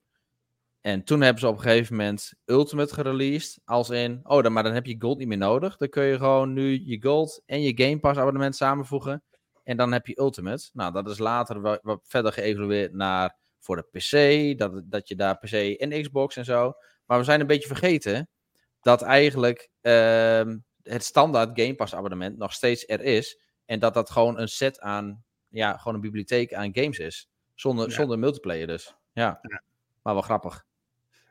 [0.85, 3.59] En toen hebben ze op een gegeven moment Ultimate gereleased.
[3.63, 5.77] Als in, oh, dan, maar dan heb je Gold niet meer nodig.
[5.77, 9.23] Dan kun je gewoon nu je Gold en je Game Pass abonnement samenvoegen.
[9.63, 10.69] En dan heb je Ultimate.
[10.73, 14.57] Nou, dat is later wat, wat verder geëvalueerd naar voor de PC.
[14.57, 16.73] Dat, dat je daar PC en Xbox en zo.
[17.05, 18.29] Maar we zijn een beetje vergeten
[18.81, 23.39] dat eigenlijk uh, het standaard Game Pass abonnement nog steeds er is.
[23.65, 27.29] En dat dat gewoon een set aan, ja, gewoon een bibliotheek aan games is.
[27.53, 27.93] Zonder, ja.
[27.93, 28.95] zonder multiplayer dus.
[29.13, 29.39] Ja.
[29.41, 29.63] ja.
[30.01, 30.65] Maar wel grappig.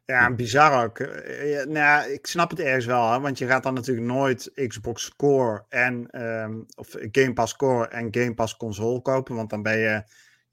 [0.04, 0.98] Ja, bizar ook.
[0.98, 4.50] Ja, nou ja, ik snap het ergens wel, hè, want je gaat dan natuurlijk nooit
[4.66, 9.62] Xbox Core en um, of Game Pass Core en Game Pass console kopen, want dan
[9.62, 10.04] ben je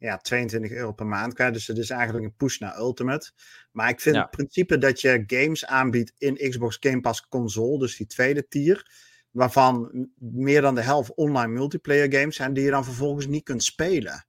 [0.01, 1.53] ja, 22 euro per maand kwijt.
[1.53, 3.31] Dus het is eigenlijk een push naar Ultimate.
[3.71, 4.21] Maar ik vind ja.
[4.21, 8.91] het principe dat je games aanbiedt in Xbox Game Pass console, dus die tweede tier,
[9.31, 13.63] waarvan meer dan de helft online multiplayer games zijn, die je dan vervolgens niet kunt
[13.63, 14.25] spelen.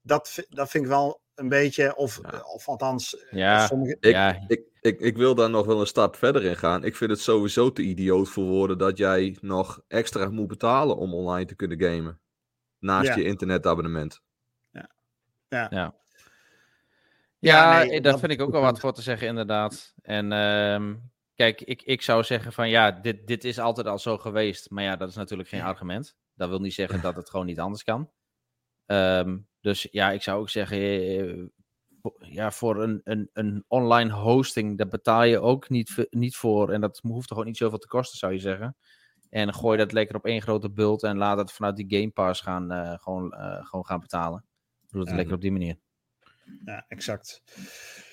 [0.00, 2.40] Dat, dat vind ik wel een beetje, of, ja.
[2.40, 3.66] of althans, ja.
[3.66, 3.96] sommige...
[4.00, 4.44] Ik, ja.
[4.46, 6.84] ik, ik, ik wil daar nog wel een stap verder in gaan.
[6.84, 11.14] Ik vind het sowieso te idioot voor woorden dat jij nog extra moet betalen om
[11.14, 12.20] online te kunnen gamen.
[12.78, 13.16] Naast ja.
[13.16, 14.22] je internetabonnement.
[14.70, 14.90] Ja.
[15.48, 15.66] Ja.
[15.70, 15.94] ja.
[17.38, 19.94] Ja, nee, daar vind ik ook wel wat voor te zeggen, inderdaad.
[20.02, 24.18] En um, kijk, ik, ik zou zeggen van ja, dit, dit is altijd al zo
[24.18, 24.70] geweest.
[24.70, 26.16] Maar ja, dat is natuurlijk geen argument.
[26.34, 28.10] Dat wil niet zeggen dat het gewoon niet anders kan.
[28.86, 31.52] Um, dus ja, ik zou ook zeggen,
[32.18, 36.72] ja, voor een, een, een online hosting, daar betaal je ook niet, niet voor.
[36.72, 38.76] En dat hoeft toch ook niet zoveel te kosten, zou je zeggen.
[39.30, 42.40] En gooi dat lekker op één grote bult en laat het vanuit die Game Pass
[42.40, 44.44] gaan, uh, gewoon, uh, gewoon gaan betalen.
[44.88, 45.16] Doe het ja.
[45.16, 45.78] lekker op die manier.
[46.64, 47.42] Ja, exact.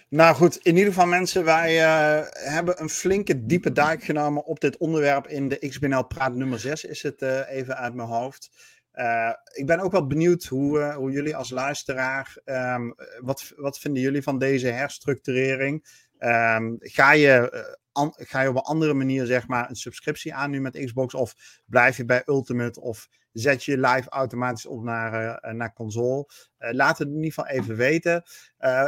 [0.09, 4.59] Nou goed, in ieder geval mensen, wij uh, hebben een flinke diepe duik genomen op
[4.59, 8.49] dit onderwerp in de XBNL Praat nummer 6 is het even uit mijn hoofd.
[8.95, 13.79] Uh, ik ben ook wel benieuwd hoe, uh, hoe jullie als luisteraar, um, wat, wat
[13.79, 16.03] vinden jullie van deze herstructurering?
[16.19, 20.51] Um, ga, je, an, ga je op een andere manier zeg maar een subscriptie aan
[20.51, 25.39] nu met Xbox of blijf je bij Ultimate of zet je live automatisch op naar,
[25.55, 26.25] naar console?
[26.57, 28.23] laat het in ieder geval even weten.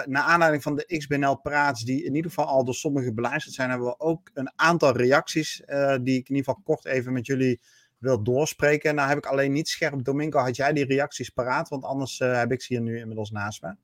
[0.06, 3.70] naar aanleiding van de XBNL praats die in ieder geval al door sommigen beluisterd zijn,
[3.70, 5.62] hebben we ook een aantal reacties
[6.02, 7.60] die ik in ieder geval kort even met jullie
[7.97, 8.95] wil doorspreken.
[8.95, 10.03] Nou heb ik alleen niet scherp.
[10.03, 11.69] Domingo, had jij die reacties paraat?
[11.69, 13.75] Want anders uh, heb ik ze hier nu inmiddels naast me.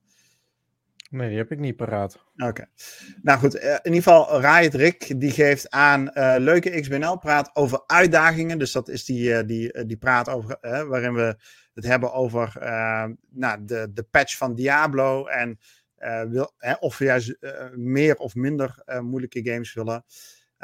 [1.10, 2.14] Nee, die heb ik niet paraat.
[2.36, 2.46] Oké.
[2.46, 2.66] Okay.
[3.22, 7.50] Nou goed, uh, in ieder geval Riot Rick, die geeft aan uh, leuke XBNL praat
[7.52, 8.58] over uitdagingen.
[8.58, 11.36] Dus dat is die, die, die praat over, waarin we
[11.74, 12.56] het hebben over
[13.30, 15.26] nou, de, de patch van Diablo.
[15.26, 15.58] En
[16.28, 17.36] wil, of we juist
[17.74, 20.04] meer of minder moeilijke games willen.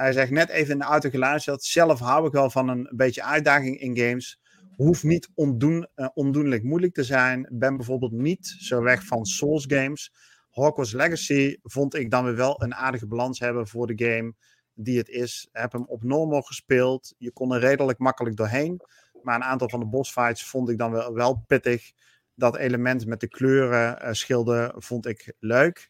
[0.00, 1.64] Hij zegt net even in de auto geluisterd.
[1.64, 4.40] Zelf hou ik wel van een beetje uitdaging in games.
[4.76, 7.46] Hoeft niet ondoen, uh, ondoenlijk moeilijk te zijn.
[7.52, 10.12] Ben bijvoorbeeld niet zo weg van Souls games.
[10.50, 14.34] Hogwarts Legacy vond ik dan weer wel een aardige balans hebben voor de game
[14.74, 15.48] die het is.
[15.52, 17.14] Heb hem op normal gespeeld.
[17.18, 18.80] Je kon er redelijk makkelijk doorheen.
[19.22, 21.92] Maar een aantal van de bossfights vond ik dan wel, wel pittig.
[22.34, 25.88] Dat element met de kleuren uh, schilden vond ik leuk.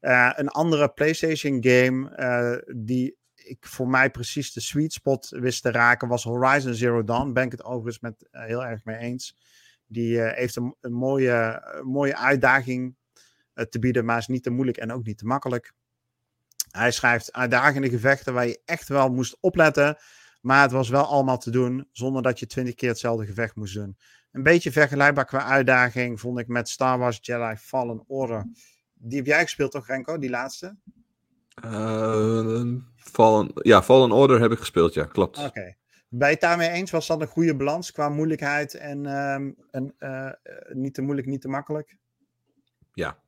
[0.00, 5.70] Uh, een andere PlayStation game die ik voor mij precies de sweet spot wist te
[5.70, 7.32] raken was Horizon Zero Dawn.
[7.32, 9.36] Ben ik het overigens met heel erg mee eens.
[9.86, 12.96] Die heeft een, mooie, mooie uitdaging
[13.68, 15.72] te bieden, maar is niet te moeilijk en ook niet te makkelijk.
[16.70, 19.96] Hij schrijft uitdagende gevechten waar je echt wel moest opletten.
[20.40, 23.74] Maar het was wel allemaal te doen zonder dat je twintig keer hetzelfde gevecht moest
[23.74, 23.96] doen.
[24.32, 28.46] Een beetje vergelijkbaar qua uitdaging vond ik met Star Wars Jedi Fallen Order.
[28.94, 30.76] Die heb jij gespeeld toch, Renko, die laatste?
[31.64, 32.74] Uh,
[33.12, 35.38] Fallen, ja, Fallen Order heb ik gespeeld, ja, klopt.
[35.38, 35.46] Oké.
[35.46, 35.76] Okay.
[36.08, 36.90] Ben je het daarmee eens?
[36.90, 40.30] Was dat een goede balans qua moeilijkheid en, um, en uh,
[40.72, 41.96] niet te moeilijk, niet te makkelijk?
[42.92, 43.18] Ja.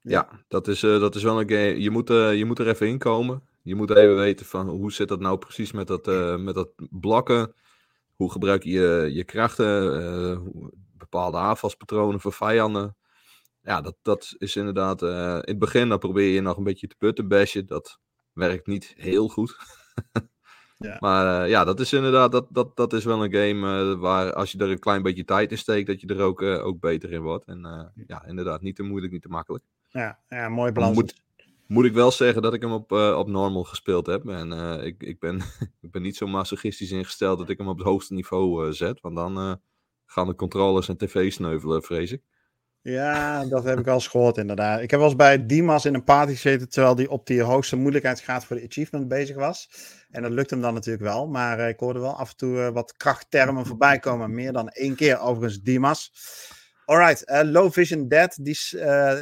[0.00, 1.80] Ja, ja dat, is, uh, dat is wel een game.
[1.80, 3.42] Je moet, je moet er even in komen.
[3.62, 6.06] Je moet even weten van hoe zit dat nou precies met dat,
[6.40, 7.54] met dat blokken.
[8.14, 10.52] Hoe gebruik je je krachten.
[10.96, 12.96] Bepaalde aanvalspatronen voor vijanden.
[13.62, 15.02] Ja, dat, dat is inderdaad.
[15.02, 15.08] In
[15.44, 17.66] het begin dan probeer je nog een beetje te putten bashen.
[17.66, 18.00] Dat
[18.32, 19.56] werkt niet heel goed.
[20.78, 20.96] ja.
[21.00, 22.32] Maar ja, dat is inderdaad.
[22.32, 25.50] Dat, dat, dat is wel een game waar als je er een klein beetje tijd
[25.50, 25.86] in steekt.
[25.86, 27.44] Dat je er ook, ook beter in wordt.
[27.44, 29.64] En ja, inderdaad, niet te moeilijk, niet te makkelijk.
[29.88, 30.94] Ja, ja mooi balans.
[30.94, 31.22] Moet,
[31.66, 34.28] moet ik wel zeggen dat ik hem op, op normal gespeeld heb.
[34.28, 34.52] En
[34.84, 35.36] ik, ik, ben,
[35.80, 39.00] ik ben niet zo masochistisch ingesteld dat ik hem op het hoogste niveau zet.
[39.00, 39.60] Want dan
[40.06, 42.22] gaan de controllers en tv sneuvelen, vrees ik.
[42.82, 44.80] Ja, dat heb ik al eens gehoord inderdaad.
[44.80, 47.76] Ik heb wel eens bij Dimas in een party gezeten terwijl hij op die hoogste
[47.76, 49.70] moeilijkheidsgraad voor de achievement bezig was.
[50.10, 51.26] En dat lukt hem dan natuurlijk wel.
[51.26, 54.34] Maar ik hoorde wel af en toe wat krachttermen voorbij komen.
[54.34, 56.12] Meer dan één keer overigens Dimas.
[56.84, 58.58] Alright, uh, Low Vision Dead die,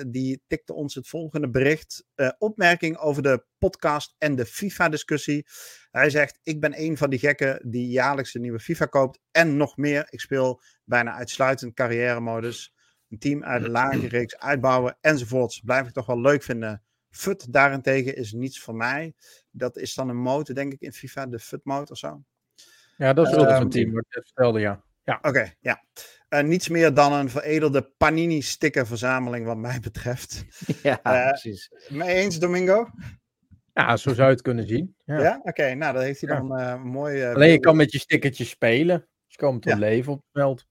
[0.06, 2.04] die tikte ons het volgende bericht.
[2.38, 5.46] Opmerking over de podcast en de FIFA-discussie.
[5.90, 9.20] Hij zegt: Ik ben een van die gekken die jaarlijks een nieuwe FIFA koopt.
[9.30, 10.06] En nog meer.
[10.08, 12.74] Ik speel bijna uitsluitend carrière-modus.
[13.10, 15.60] Een team uit een lage reeks uitbouwen enzovoorts.
[15.60, 16.82] Blijf ik toch wel leuk vinden.
[17.10, 19.14] FUT daarentegen is niets voor mij.
[19.50, 22.22] Dat is dan een mode, denk ik, in FIFA, de FUT-mode of zo.
[22.96, 24.84] Ja, dat is wel een team, wat je vertelde, ja.
[25.04, 25.16] Ja.
[25.16, 25.84] Oké, okay, ja.
[26.28, 30.44] Uh, niets meer dan een veredelde Panini-stickerverzameling, wat mij betreft.
[30.82, 31.70] Ja, uh, precies.
[31.88, 32.90] Mee eens, Domingo?
[33.72, 34.94] Ja, zo zou je het kunnen zien.
[35.04, 35.36] Ja, ja?
[35.38, 35.48] oké.
[35.48, 37.24] Okay, nou, dat heeft hij dan uh, mooi...
[37.24, 39.08] Alleen je kan met je stickertje spelen.
[39.26, 39.78] Dus komen tot ja.
[39.78, 40.66] leven op het veld.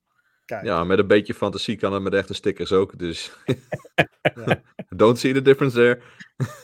[0.50, 0.64] Kijk.
[0.64, 3.00] Ja, met een beetje fantasie kan het met echte stickers ook.
[3.00, 3.32] Dus
[4.96, 6.02] don't see the difference there.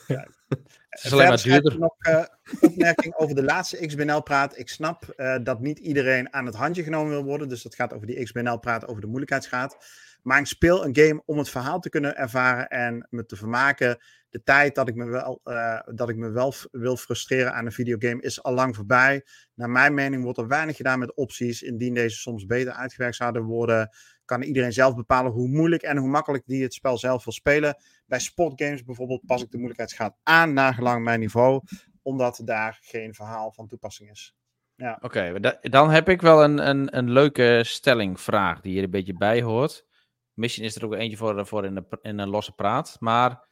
[0.07, 0.27] Ja.
[0.89, 1.79] Het is alleen maar duurder.
[1.79, 2.23] nog uh,
[2.61, 4.57] opmerking over de laatste XBNL-praat.
[4.57, 7.49] Ik snap uh, dat niet iedereen aan het handje genomen wil worden.
[7.49, 9.77] Dus dat gaat over die XBNL-praat over de moeilijkheidsgraad.
[10.21, 13.97] Maar ik speel een game om het verhaal te kunnen ervaren en me te vermaken.
[14.35, 17.71] De tijd dat ik me wel, uh, dat ik me wel wil frustreren aan een
[17.71, 19.25] videogame is al lang voorbij.
[19.53, 21.61] Naar mijn mening wordt er weinig gedaan met opties.
[21.61, 23.89] Indien deze soms beter uitgewerkt zouden worden,
[24.25, 27.77] kan iedereen zelf bepalen hoe moeilijk en hoe makkelijk die het spel zelf wil spelen.
[28.05, 31.61] Bij sportgames bijvoorbeeld pas ik de moeilijkheidsgraad aan naar gelang mijn niveau,
[32.01, 34.35] omdat daar geen verhaal van toepassing is.
[34.75, 34.97] Ja.
[35.01, 39.41] Oké, dan heb ik wel een, een, een leuke stellingvraag die hier een beetje bij
[39.41, 39.85] hoort.
[40.33, 42.97] Misschien is er ook eentje voor, voor in, de, in een losse praat.
[42.99, 43.47] Maar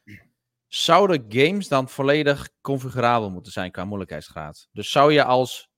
[0.74, 4.68] zouden games dan volledig configurabel moeten zijn qua moeilijkheidsgraad?
[4.72, 5.68] Dus zou je als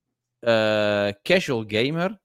[0.40, 2.20] uh, casual gamer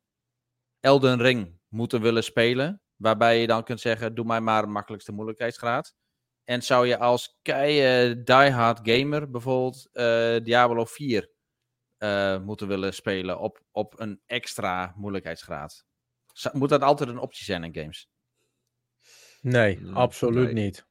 [0.80, 2.82] Elden Ring moeten willen spelen.
[2.96, 5.96] Waarbij je dan kunt zeggen, doe mij maar de makkelijkste moeilijkheidsgraad.
[6.44, 11.30] En zou je als kei uh, diehard gamer bijvoorbeeld uh, Diablo 4
[12.00, 15.86] uh, eh, moeten willen spelen op, op een extra moeilijkheidsgraad?
[16.52, 18.10] Moet dat altijd een optie zijn in games?
[19.42, 20.64] Nee, mm, absoluut nee.
[20.64, 20.90] niet.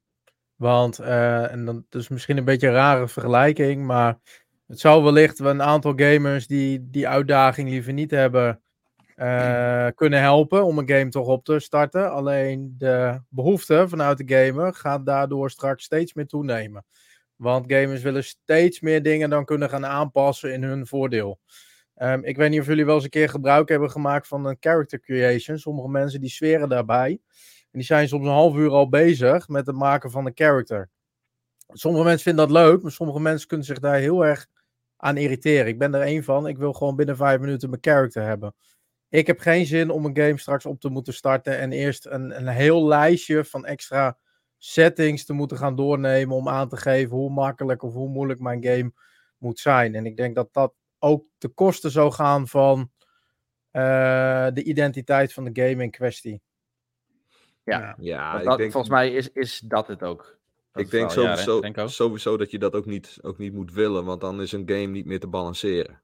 [0.61, 4.18] Want, en dan, dat is misschien een beetje een rare vergelijking, maar
[4.66, 8.61] het zou wellicht een aantal gamers die die uitdaging liever niet hebben,
[9.16, 12.12] uh, kunnen helpen om een game toch op te starten.
[12.12, 16.85] Alleen de behoefte vanuit de gamer gaat daardoor straks steeds meer toenemen.
[17.37, 21.40] Want gamers willen steeds meer dingen dan kunnen gaan aanpassen in hun voordeel.
[21.96, 24.57] Um, ik weet niet of jullie wel eens een keer gebruik hebben gemaakt van een
[24.61, 25.59] character creation.
[25.59, 27.20] Sommige mensen die zweren daarbij.
[27.71, 30.91] En die zijn soms een half uur al bezig met het maken van een character.
[31.68, 34.47] Sommige mensen vinden dat leuk, maar sommige mensen kunnen zich daar heel erg
[34.97, 35.66] aan irriteren.
[35.66, 36.47] Ik ben er één van.
[36.47, 38.55] Ik wil gewoon binnen vijf minuten mijn character hebben.
[39.09, 42.37] Ik heb geen zin om een game straks op te moeten starten en eerst een,
[42.37, 44.18] een heel lijstje van extra
[44.59, 48.64] settings te moeten gaan doornemen om aan te geven hoe makkelijk of hoe moeilijk mijn
[48.64, 48.93] game
[49.39, 49.95] moet zijn.
[49.95, 52.91] En ik denk dat dat ook te kosten zou gaan van
[53.73, 56.43] uh, de identiteit van de game in kwestie.
[57.64, 58.72] Ja, ja ik dat, denk...
[58.72, 60.38] volgens mij is, is dat het ook.
[60.72, 64.04] Dat ik denk sowieso, denk sowieso dat je dat ook niet, ook niet moet willen,
[64.04, 66.02] want dan is een game niet meer te balanceren.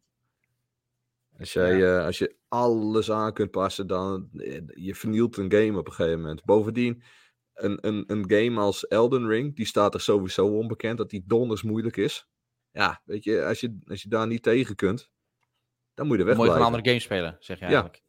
[1.38, 1.98] Als, jij, ja.
[1.98, 4.28] uh, als je alles aan kunt passen, dan
[4.74, 6.44] je vernielt een game op een gegeven moment.
[6.44, 7.02] Bovendien,
[7.54, 11.62] een, een, een game als Elden Ring, die staat er sowieso onbekend dat die donders
[11.62, 12.28] moeilijk is.
[12.70, 15.10] Ja, weet je, als je, als je daar niet tegen kunt,
[15.94, 18.02] dan moet je er weg Mooi van andere game spelen, zeg je eigenlijk.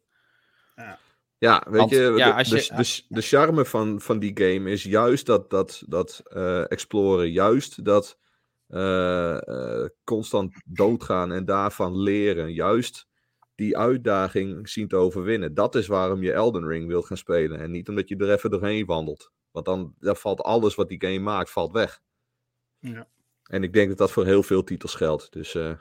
[0.74, 0.84] Ja.
[0.84, 0.98] Ja,
[1.38, 4.70] weet Want, je, ja, de, als je- de, de, de charme van, van die game
[4.70, 8.18] is juist dat, dat, dat eh, exploren, juist dat
[8.66, 13.06] eh, eh, constant doodgaan en daarvan leren, juist
[13.54, 15.54] die uitdaging zien te overwinnen.
[15.54, 18.50] Dat is waarom je Elden Ring wilt gaan spelen en niet omdat je er even
[18.50, 19.32] doorheen wandelt.
[19.50, 22.00] Want dan, dan valt alles wat die game maakt, valt weg.
[22.78, 23.08] Ja.
[23.42, 25.32] En ik denk dat dat voor heel veel titels geldt.
[25.32, 25.72] Dus eh,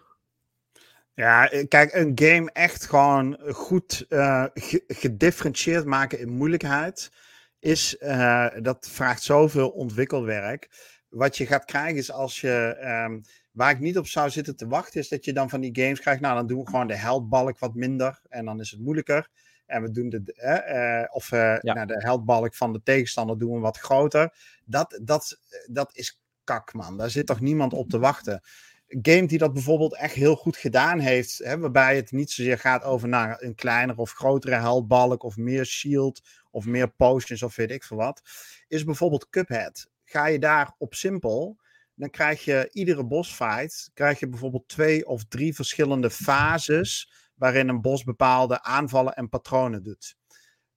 [1.18, 7.12] Ja, eh, kijk, een game echt gewoon goed eh, ge- gedifferentieerd maken in moeilijkheid,
[7.60, 10.70] is, eh, dat vraagt zoveel ontwikkelwerk.
[11.10, 13.20] Wat je gaat krijgen is als je, ehm,
[13.52, 16.00] waar ik niet op zou zitten te wachten, is dat je dan van die games
[16.00, 19.28] krijgt, nou dan doen we gewoon de heldbalk wat minder en dan is het moeilijker.
[19.66, 21.74] En we doen de, eh, eh, of eh Ja.
[21.74, 24.34] nou, de heldbalk van de tegenstander doen we wat groter.
[24.66, 25.40] Dat, dat,
[25.70, 26.98] dat is kak, man.
[26.98, 28.42] Daar zit toch niemand op te wachten
[28.88, 32.84] game die dat bijvoorbeeld echt heel goed gedaan heeft, hè, waarbij het niet zozeer gaat
[32.84, 36.22] over nou, een kleinere of grotere heldbalk of meer shield
[36.52, 38.22] of meer potions of weet ik veel wat,
[38.68, 39.88] is bijvoorbeeld Cuphead.
[40.04, 41.58] Ga je daar op simpel,
[41.96, 47.82] dan krijg je iedere bossfight, krijg je bijvoorbeeld twee of drie verschillende fases waarin een
[47.82, 50.16] bos bepaalde aanvallen en patronen doet.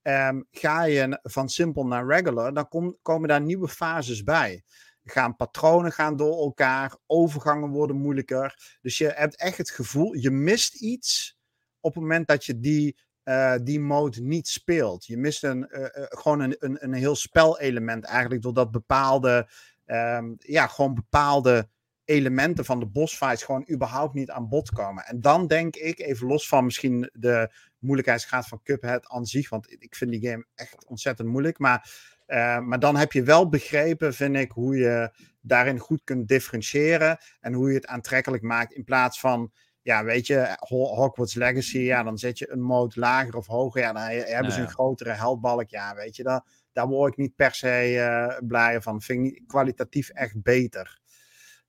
[0.02, 4.62] Ehm, ga je van simpel naar regular, dan kom- komen daar nieuwe fases bij
[5.04, 8.78] gaan patronen gaan door elkaar, overgangen worden moeilijker.
[8.80, 11.38] Dus je hebt echt het gevoel, je mist iets
[11.80, 15.06] op het moment dat je die, eh, die mode niet speelt.
[15.06, 19.48] Je mist een, eh, eh, gewoon een, een, een heel spelelement eigenlijk, doordat bepaalde,
[19.84, 21.68] ehm, ja, gewoon bepaalde
[22.04, 25.04] elementen van de bossfights gewoon überhaupt niet aan bod komen.
[25.04, 29.72] En dan denk ik, even los van misschien de moeilijkheidsgraad van Cuphead aan zich, want
[29.82, 31.90] ik vind die game echt ontzettend moeilijk, maar
[32.30, 35.10] uh, maar dan heb je wel begrepen, vind ik, hoe je
[35.40, 39.52] daarin goed kunt differentiëren en hoe je het aantrekkelijk maakt in plaats van,
[39.82, 43.92] ja, weet je, Hogwarts Legacy, ja, dan zet je een mode lager of hoger, ja,
[43.92, 44.64] dan hebben Nou ze ja.
[44.64, 48.80] een grotere heldbalk, ja, weet je, daar, daar word ik niet per se uh, blij
[48.80, 49.00] van.
[49.00, 50.99] Vind ik niet kwalitatief echt beter.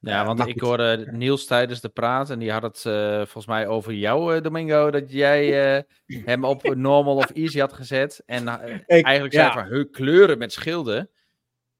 [0.03, 3.15] Ja, Uh, want maar ik hoorde Niels tijdens de praat en die had het eh,
[3.15, 5.81] volgens mij over jou, eh, Domingo, dat jij eh,
[6.25, 8.23] hem op normal of easy had gezet.
[8.25, 9.51] En eh, Ik- eigenlijk ja.
[9.51, 11.09] zei van, "Huh, kleuren met schilden.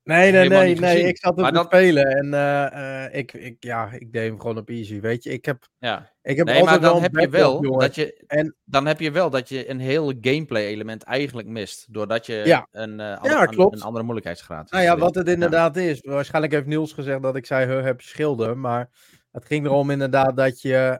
[0.03, 1.03] Nee, nee, nee, nee.
[1.07, 4.57] Ik zat het te spelen en eh, eh, ik, ik, ja, ik deed hem gewoon
[4.57, 4.99] op easy.
[4.99, 6.11] Weet je, ik heb, Ja.
[6.21, 7.79] ik heb Nee, altijd maar dan heb een je wel jongen.
[7.79, 11.93] dat je, En- dan heb je wel dat je een heel gameplay element eigenlijk mist.
[11.93, 12.67] Doordat je Ja.
[12.71, 13.75] een, eh, Ja, ander- klopt.
[13.75, 15.99] een andere moeilijkheidsgraad Nou ja, wat het inderdaad is.
[16.01, 18.59] Waarschijnlijk heeft Niels gezegd dat ik zei, "Huh, heb schilden.
[18.59, 18.89] Maar
[19.31, 20.97] het ging erom inderdaad dat je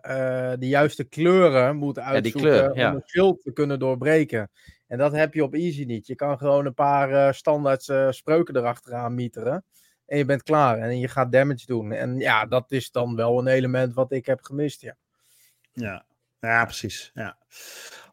[0.60, 4.50] de juiste kleuren moet die uitzoeken kleur, om een schild te kunnen doorbreken.
[4.92, 6.08] En dat heb je op easy niet.
[6.08, 9.66] Je kan gewoon een paar eh standaard eh, spreuken erachteraan mieteren.
[10.06, 10.78] En je bent klaar.
[10.78, 11.92] En je gaat damage doen.
[11.92, 14.96] En ja, dat is dan wel een element wat ik heb gemist, ja.
[15.72, 16.06] Ja,
[16.40, 17.12] ja precies.
[17.14, 17.38] Ja.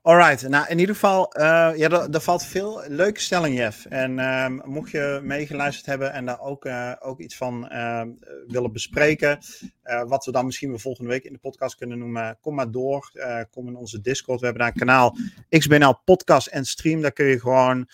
[0.02, 3.86] Alright, nou in ieder geval, eh, ja, er, valt veel leuke stelling, Jeff.
[3.86, 8.08] En ehm, mocht je meegeluisterd hebben en daar ook, eh, ook iets van ehm,
[8.46, 9.38] willen bespreken,
[9.82, 12.70] eh, wat we dan misschien weer volgende week in de podcast kunnen noemen, kom maar
[12.70, 13.10] door.
[13.50, 14.40] Kom in onze Discord.
[14.40, 15.16] We hebben daar een kanaal
[15.48, 17.00] XBNL Podcast en Stream.
[17.00, 17.88] Daar kun je gewoon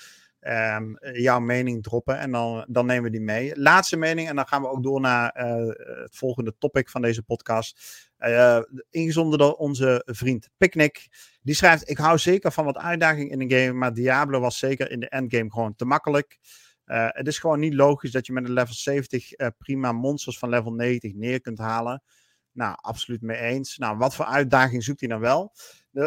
[0.44, 3.60] ehm, jouw mening droppen en dan, dan nemen we die mee.
[3.60, 5.66] Laatste mening en dan gaan we ook door naar eh,
[6.02, 7.80] het volgende topic van deze podcast.
[8.16, 11.08] Eh, ingezonden door onze vriend Picnic.
[11.42, 14.90] Die schrijft: Ik hou zeker van wat uitdaging in een game, maar Diablo was zeker
[14.90, 16.38] in de endgame gewoon te makkelijk.
[16.86, 20.38] Uh, het is gewoon niet logisch dat je met een level 70 uh, prima monsters
[20.38, 22.02] van level 90 neer kunt halen.
[22.54, 23.78] Nou, absoluut mee eens.
[23.78, 25.52] Nou, wat voor uitdaging zoekt hij dan wel?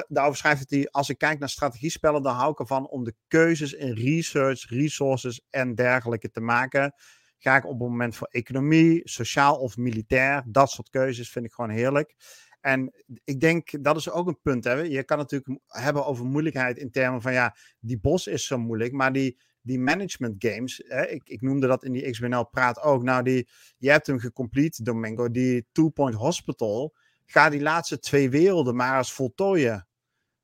[0.08, 3.74] Daarover schrijft hij: Als ik kijk naar strategiespellen, dan hou ik ervan om de keuzes
[3.74, 6.94] in research, resources en dergelijke te maken.
[7.38, 10.44] Ga ik op het moment voor economie, sociaal of militair?
[10.48, 12.16] Dat soort keuzes vind ik gewoon heerlijk.
[12.62, 12.94] En
[13.24, 14.64] ik denk, dat is ook een punt.
[14.64, 14.74] Hè?
[14.74, 18.92] Je kan natuurlijk hebben over moeilijkheid in termen van, ja, die bos is zo moeilijk,
[18.92, 21.08] maar die, die management games, hè?
[21.08, 23.04] Ik, ik noemde dat in die XBNL praat ook.
[23.04, 26.96] Nou, die, je hebt hem gecomplete, Domingo, die Two Point Hospital.
[27.26, 29.88] Ga die laatste twee werelden maar eens voltooien.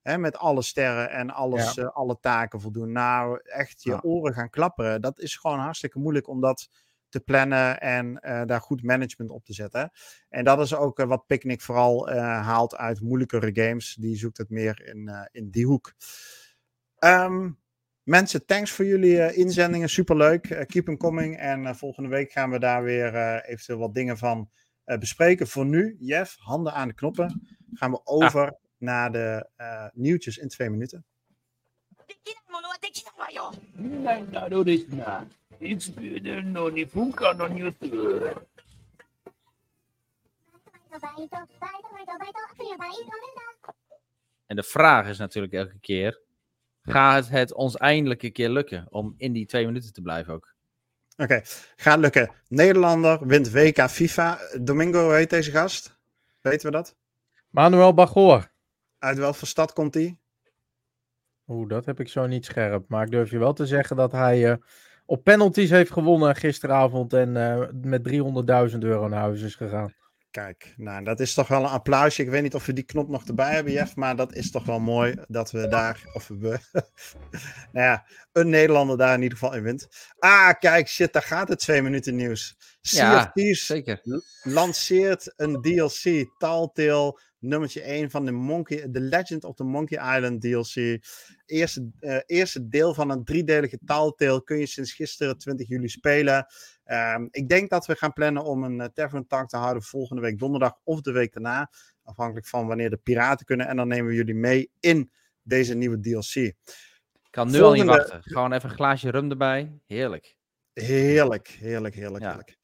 [0.01, 0.17] Hè?
[0.17, 1.83] Met alle sterren en alles, ja.
[1.83, 2.91] uh, alle taken voldoen.
[2.91, 3.99] Nou, echt je ja.
[4.01, 5.01] oren gaan klapperen.
[5.01, 6.69] Dat is gewoon hartstikke moeilijk om dat
[7.09, 9.91] te plannen en uh, daar goed management op te zetten.
[10.29, 13.95] En dat is ook uh, wat Picnic vooral haalt uit moeilijkere games.
[13.95, 15.93] Die zoekt het meer in, in die hoek.
[16.99, 17.62] Um,
[18.03, 19.89] mensen, thanks voor jullie inzendingen.
[19.89, 20.65] Superleuk.
[20.67, 21.37] keep them coming.
[21.37, 24.49] En volgende week gaan we daar weer eventueel wat dingen van
[24.83, 25.47] bespreken.
[25.47, 27.47] Voor nu, Jeff, handen aan de knoppen.
[27.73, 28.57] Gaan we over ah.
[28.77, 31.05] naar de uh, nieuwtjes in twee minuten.
[44.45, 46.21] En de vraag is natuurlijk elke keer:
[46.83, 50.53] gaat het, ons eindelijk een keer lukken om in die twee minuten te blijven ook?
[51.17, 51.41] Oké,
[51.75, 52.31] gaat lukken.
[52.47, 54.39] Nederlander wint WK FIFA.
[54.61, 55.99] Domingo, heet deze gast?
[56.41, 56.95] Weten we dat?
[57.49, 58.51] Manuel Bagor.
[58.99, 60.17] Uit welke stad komt hij?
[61.47, 62.89] Oeh, dat heb ik zo niet scherp.
[62.89, 64.55] Maar ik durf je wel te zeggen dat hij uh,
[65.05, 68.09] op penalties heeft gewonnen gisteravond en uh, met
[68.71, 69.93] 300.000 euro naar huis is gegaan.
[70.33, 72.21] Kijk, nou, dat is toch wel een applausje.
[72.21, 74.65] Ik weet niet of we die knop nog erbij hebben, Jeff, maar dat is toch
[74.65, 76.59] wel mooi dat we daar, of we,
[77.71, 79.87] nou ja, een Nederlander daar in ieder geval in wint.
[80.19, 82.57] Ah, kijk, shit, daar gaat het twee minuten nieuws.
[82.81, 84.01] Ja, zeker.
[84.43, 90.41] lanceert een DLC, Telltale nummertje 1 van de Monkey, The Legend of the Monkey Island
[90.41, 90.99] DLC.
[91.45, 96.45] Eerste, uh, eerste deel van een driedelige Telltale kun je sinds gisteren 20 juli spelen.
[96.85, 100.21] Um, ik denk dat we gaan plannen om een uh, Tavern Talk te houden volgende
[100.21, 101.71] week donderdag of de week daarna.
[102.03, 103.67] Afhankelijk van wanneer de piraten kunnen.
[103.67, 106.35] En dan nemen we jullie mee in deze nieuwe DLC.
[106.35, 106.55] Ik
[107.29, 107.91] kan nu volgende...
[107.91, 108.23] al niet wachten.
[108.23, 109.79] Gewoon even een glaasje rum erbij.
[109.85, 110.35] Heerlijk.
[110.73, 112.29] Heerlijk, heerlijk, heerlijk, ja.
[112.29, 112.57] heerlijk.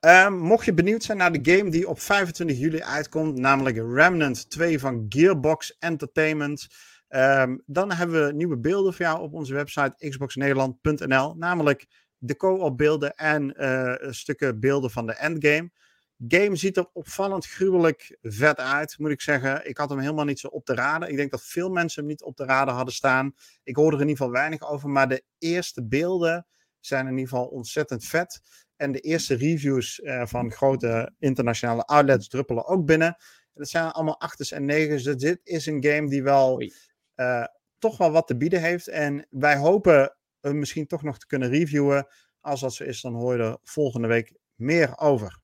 [0.00, 4.50] Um, mocht je benieuwd zijn naar de game die op 25 juli uitkomt, namelijk Remnant
[4.50, 6.66] 2 van Gearbox Entertainment,
[7.08, 11.86] um, dan hebben we nieuwe beelden voor jou op onze website xboxnederland.nl, namelijk
[12.18, 15.70] de co-op beelden en uh, stukken beelden van de endgame.
[16.28, 19.68] Game ziet er opvallend gruwelijk vet uit, moet ik zeggen.
[19.68, 21.08] Ik had hem helemaal niet zo op de raden.
[21.08, 23.34] Ik denk dat veel mensen hem niet op de raden hadden staan.
[23.62, 26.46] Ik hoorde er in ieder geval weinig over, maar de eerste beelden
[26.80, 28.40] zijn in ieder geval ontzettend vet.
[28.80, 33.16] En de eerste reviews uh, van grote internationale outlets druppelen ook binnen.
[33.54, 35.02] Dat zijn allemaal achters en negens.
[35.02, 36.62] Dus dit is een game die wel
[37.16, 37.44] uh,
[37.78, 38.88] toch wel wat te bieden heeft.
[38.88, 42.06] En wij hopen hem misschien toch nog te kunnen reviewen.
[42.40, 45.38] Als dat zo is, dan hoor je er volgende week meer over.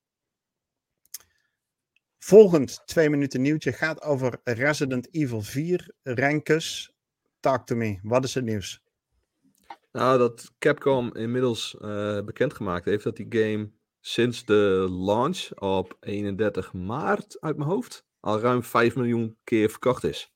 [2.18, 6.94] Volgend twee minuten nieuwtje gaat over Resident Evil 4 Renkus.
[7.40, 7.98] Talk to me.
[8.02, 8.85] Wat is het nieuws?
[9.96, 16.72] Nou, dat Capcom inmiddels uh, bekendgemaakt heeft dat die game sinds de launch op 31
[16.72, 20.34] maart uit mijn hoofd al ruim 5 miljoen keer verkocht is.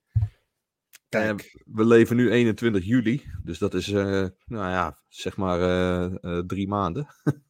[1.08, 1.40] Kijk.
[1.40, 5.60] En we leven nu 21 juli, dus dat is, uh, nou ja, zeg maar
[6.22, 7.06] uh, drie maanden.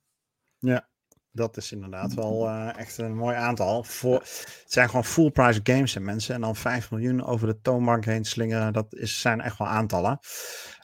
[0.58, 0.88] ja,
[1.32, 3.84] dat is inderdaad wel echt een mooi aantal.
[3.84, 6.34] Voor, het zijn gewoon full price games en mensen.
[6.34, 10.18] En dan 5 miljoen over de toonbank heen slingeren, dat is, zijn echt wel aantallen.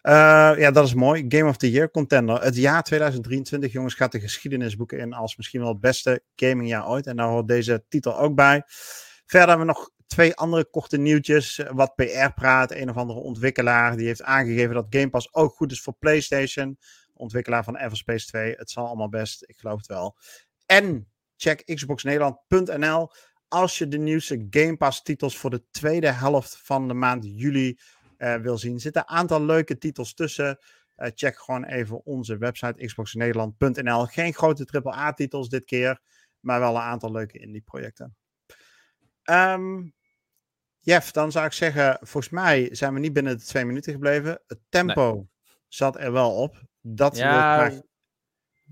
[0.06, 0.12] Uh,
[0.58, 1.24] ja, dat is mooi.
[1.28, 2.42] Game of the Year contender.
[2.42, 6.88] Het jaar 2023, jongens, gaat de geschiedenis boeken in als misschien wel het beste gamingjaar
[6.88, 7.06] ooit.
[7.06, 8.62] En daar hoort deze titel ook bij.
[9.26, 11.60] Verder hebben we nog twee andere korte nieuwtjes.
[11.70, 12.70] Wat PR praat.
[12.70, 16.78] Een of andere ontwikkelaar die heeft aangegeven dat Game Pass ook goed is voor PlayStation.
[17.16, 18.54] Ontwikkelaar van Everspace 2.
[18.54, 19.42] Het zal allemaal best.
[19.46, 20.16] Ik geloof het wel.
[20.66, 23.12] En check xboxnederland.nl
[23.48, 27.78] als je de nieuwste Game Pass titels voor de tweede helft van de maand juli
[28.18, 28.74] uh, wil zien.
[28.74, 30.58] Er zitten een aantal leuke titels tussen.
[30.96, 34.04] Uh, check gewoon even onze website xboxnederland.nl.
[34.04, 36.00] Geen grote AAA-titels dit keer,
[36.40, 38.16] maar wel een aantal leuke indie-projecten.
[39.30, 39.94] Um,
[40.80, 44.42] Jeff, dan zou ik zeggen, volgens mij zijn we niet binnen de twee minuten gebleven.
[44.46, 45.28] Het tempo nee.
[45.68, 46.62] zat er wel op.
[46.88, 47.84] Dat ja, wil ik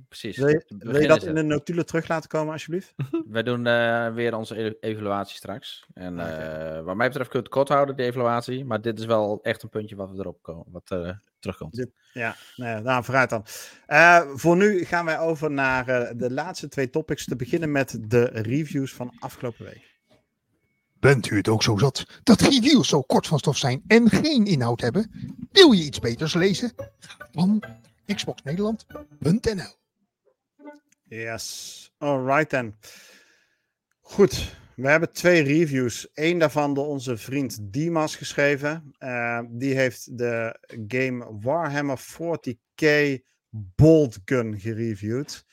[0.09, 0.37] Precies.
[0.37, 2.95] Wil je, wil je dat in de notulen terug laten komen, alsjeblieft?
[3.29, 5.87] We doen uh, weer onze e evaluatie straks.
[5.95, 8.65] En uh, wat mij betreft kun je het kort houden, de evaluatie.
[8.65, 11.75] Maar dit is wel echt een puntje wat we erop komen, wat uh, terugkomt.
[11.75, 13.43] Dit, ja, nee, nou, vooruit dan.
[14.39, 17.25] voor nu gaan wij over naar de laatste twee topics.
[17.25, 19.93] Te beginnen met de reviews van afgelopen week.
[21.01, 24.47] Bent u het ook zo zat dat reviews zo kort van stof zijn en geen
[24.47, 25.11] inhoud hebben?
[25.53, 26.73] Wil je iets beters lezen?
[26.99, 27.63] Ga dan
[28.07, 29.83] xboxnederland.nl
[31.09, 32.77] Yes, alright then.
[34.01, 36.09] Goed, we hebben twee reviews.
[36.15, 38.95] Eén daarvan door onze vriend Dimas geschreven.
[38.99, 42.87] Uh, die heeft de game Warhammer 40k
[43.49, 45.45] Bolt Gun gereviewd.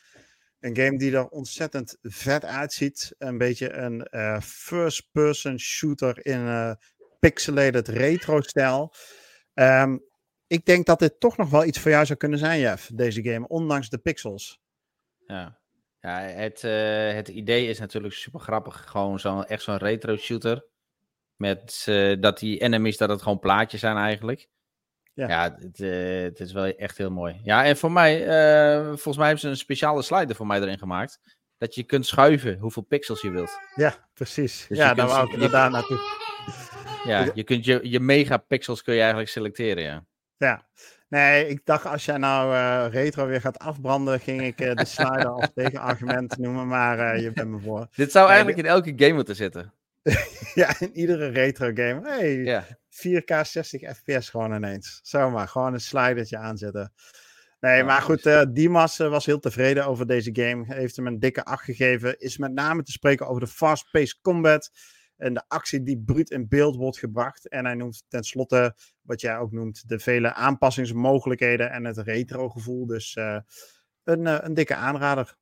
[0.60, 3.16] Een game die er ontzettend vet uitziet.
[3.18, 6.74] Een beetje een uh, first-person shooter in uh,
[7.20, 8.93] pixelated retro-stijl.
[9.54, 10.04] Um,
[10.52, 13.24] ik denk dat dit toch nog wel iets voor jou zou kunnen zijn, Jeff, deze
[13.24, 14.60] game, ondanks de pixels.
[15.28, 15.60] Ja,
[15.99, 18.84] ja het, uh, het idee is natuurlijk super grappig.
[18.89, 20.66] Gewoon zo'n echt zo'n retro shooter.
[21.36, 24.49] Met uh, dat die enemies, dat het gewoon plaatjes zijn eigenlijk.
[25.14, 27.39] Ja, ja het, uh, het, is wel echt heel mooi.
[27.43, 28.18] Ja, en voor mij,
[28.86, 31.20] volgens mij hebben ze een speciale slider voor mij erin gemaakt.
[31.58, 33.60] Dat je kunt schuiven hoeveel pixels je wilt.
[33.76, 34.66] Ja, precies.
[34.68, 35.99] Dus ja, daar wou ik inderdaad naartoe.
[37.06, 40.10] ja, je kunt je, je megapixels kun je eigenlijk selecteren, ja.
[40.42, 40.68] Ja,
[41.10, 44.86] nee, ik dacht als jij nou uh, retro weer gaat afbranden, ging ik uh, de
[44.86, 47.88] slider als tegenargument noemen, maar uh, je bent me voor.
[47.96, 49.74] Dit zou eigenlijk in elke game moeten zitten.
[50.54, 52.10] ja, in iedere retro game.
[52.10, 52.66] Hey, ja.
[52.89, 55.00] 4K 60 fps gewoon ineens.
[55.04, 56.94] Zomaar, gewoon een slidertje aanzetten.
[57.60, 60.64] Nee, maar goed, uh, Dimas was heel tevreden over deze game.
[60.68, 62.20] Heeft hem een dikke 8 gegeven.
[62.20, 64.72] Is met name te spreken over de fast-paced combat.
[65.22, 67.47] En de actie die bruut in beeld wordt gebracht.
[67.47, 72.86] En hij noemt tenslotte, wat jij ook noemt, de vele aanpassingsmogelijkheden en het retro gevoel.
[72.86, 73.38] Dus uh,
[74.03, 75.38] een, uh, een dikke aanrader.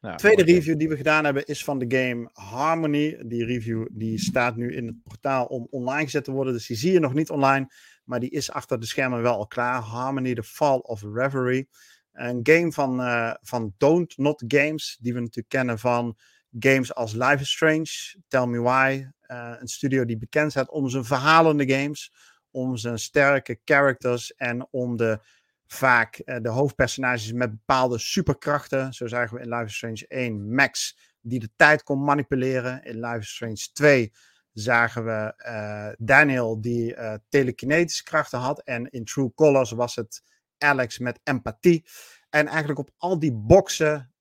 [0.00, 3.22] Nou, Tweede review die we gedaan hebben is van de game Harmony.
[3.26, 6.52] Die review die staat nu in het portaal om online gezet te worden.
[6.52, 7.72] Dus die zie je nog niet online.
[8.04, 9.80] Maar die is achter de schermen wel al klaar.
[9.80, 11.68] Harmony, The Fall of Reverie.
[12.12, 14.98] Een game van, uh, van Don't Not Games.
[15.00, 16.18] Die we natuurlijk kennen van
[16.58, 19.06] games als Life is Strange, Tell Me Why.
[19.26, 22.12] Uh, een studio die bekend staat om zijn verhalende games.
[22.50, 25.20] Om zijn sterke characters en om de
[25.66, 28.92] vaak uh, de hoofdpersonages met bepaalde superkrachten.
[28.92, 32.82] Zo zagen we in Life is Strange 1 Max, die de tijd kon manipuleren.
[32.84, 34.12] In Life is Strange 2
[34.52, 36.96] zagen we uh, Daniel, die
[37.28, 38.62] telekinetische krachten had.
[38.62, 40.22] En in True Colors was het
[40.58, 41.84] Alex met empathie.
[42.32, 44.12] En eigenlijk op al die boxen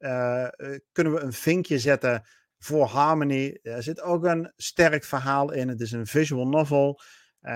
[0.91, 3.59] kunnen we een vinkje zetten voor Harmony.
[3.61, 5.67] Er zit ook een sterk verhaal in.
[5.67, 6.99] Het is een visual novel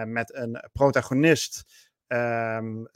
[0.06, 1.64] met een protagonist
[2.08, 2.88] um,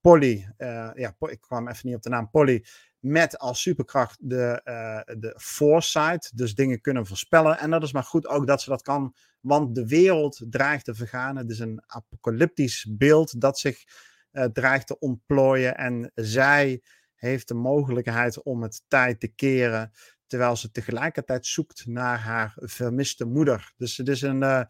[0.00, 0.52] Polly,
[0.94, 2.64] ja, ik kwam even niet op de naam Polly,
[2.98, 4.60] met als superkracht de,
[5.18, 7.58] de foresight, dus dingen kunnen voorspellen.
[7.58, 10.94] En dat is maar goed ook dat ze dat kan, want de wereld dreigt te
[10.94, 11.36] vergaan.
[11.36, 13.84] Het is een apocalyptisch beeld dat zich
[14.52, 16.82] dreigt te ontplooien en zij
[17.18, 19.92] heeft de mogelijkheid om het tijd te keren,
[20.26, 23.72] terwijl ze tegelijkertijd zoekt naar haar vermiste moeder.
[23.76, 24.66] Dus het is een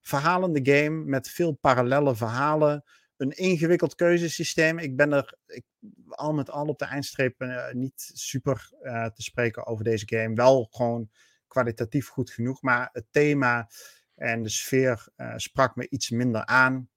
[0.00, 2.84] verhalende game met veel parallelle verhalen
[3.20, 4.78] een ingewikkeld keuzesysteem.
[4.78, 5.64] Ik ben er ik,
[6.08, 10.34] al met al op de eindstreep uh, niet super uh, te spreken over deze game.
[10.34, 11.10] Wel gewoon
[11.46, 13.70] kwalitatief goed genoeg, maar het thema
[14.14, 16.88] en de sfeer sprak me iets minder aan.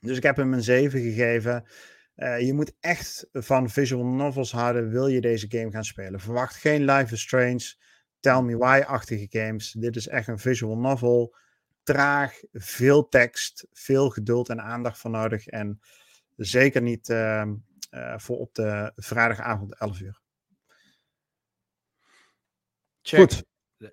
[0.00, 1.68] Dus ik heb hem een 7 gegeven.
[2.16, 6.20] Je moet echt van visual novels houden, wil je deze game gaan spelen.
[6.20, 7.74] Verwacht geen Life is Strange,
[8.20, 9.72] Tell Me Why-achtige games.
[9.72, 11.34] Dit is echt een visual novel
[11.82, 15.46] traag, veel tekst, veel geduld en aandacht voor nodig.
[15.46, 15.80] En
[16.36, 17.44] zeker niet uh,
[17.90, 20.20] uh, voor op de vrijdagavond 11 uur.
[23.02, 23.20] Check.
[23.20, 23.44] Goed.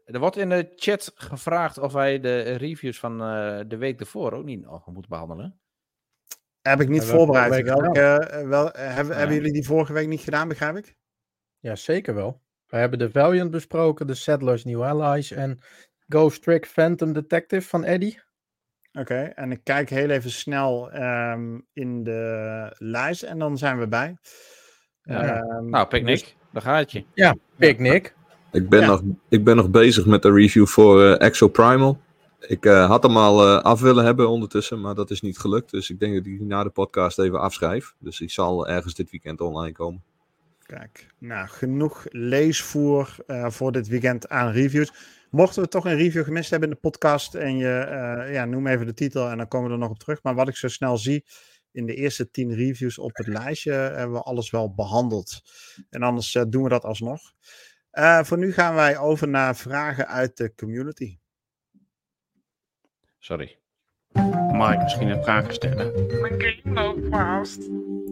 [0.06, 4.34] Er wordt in de chat gevraagd of wij de reviews van uh, de week ervoor
[4.34, 5.61] ook niet nog moeten behandelen.
[6.62, 7.64] Heb ik niet voorbereid.
[7.64, 7.92] Welke,
[8.48, 9.18] wel, hebben, ja.
[9.18, 10.96] hebben jullie die vorige week niet gedaan, begrijp ik?
[11.60, 12.42] Ja, zeker wel.
[12.68, 15.60] We hebben de Valiant besproken, de Settlers New Allies en
[16.08, 18.22] Ghost Trick Phantom Detective van Eddie.
[18.92, 23.80] Oké, okay, en ik kijk heel even snel um, in de lijst en dan zijn
[23.80, 24.18] we bij.
[25.02, 25.42] Ja.
[25.42, 26.36] Um, nou, Picnic, dus...
[26.52, 27.06] daar gaat je.
[27.14, 28.16] Ja, Picnic.
[28.52, 28.88] Ik ben, ja.
[28.88, 32.00] nog, ik ben nog bezig met de review voor uh, Exo Primal.
[32.48, 35.72] Ik uh, had hem al uh, af willen hebben ondertussen, maar dat is niet gelukt.
[35.72, 37.94] Dus ik denk dat ik die na de podcast even afschrijf.
[38.00, 40.04] Dus ik zal ergens dit weekend online komen.
[40.66, 44.94] Kijk, nou, genoeg leesvoer voor dit weekend aan reviews.
[45.30, 48.86] Mochten we toch een review gemist hebben in de podcast en je ja, noem even
[48.86, 50.24] de titel en dan komen we er nog op terug.
[50.24, 51.26] Maar wat ik zo snel zie,
[51.72, 55.42] in de eerste tien reviews op het lijstje hebben we alles wel behandeld.
[55.90, 57.22] En anders doen we dat alsnog.
[58.22, 61.18] Voor nu gaan wij over naar vragen uit de community.
[63.24, 63.58] Sorry.
[64.52, 66.06] Mag ik misschien een vraag stellen?
[66.22, 67.62] Mijn game loopt vast.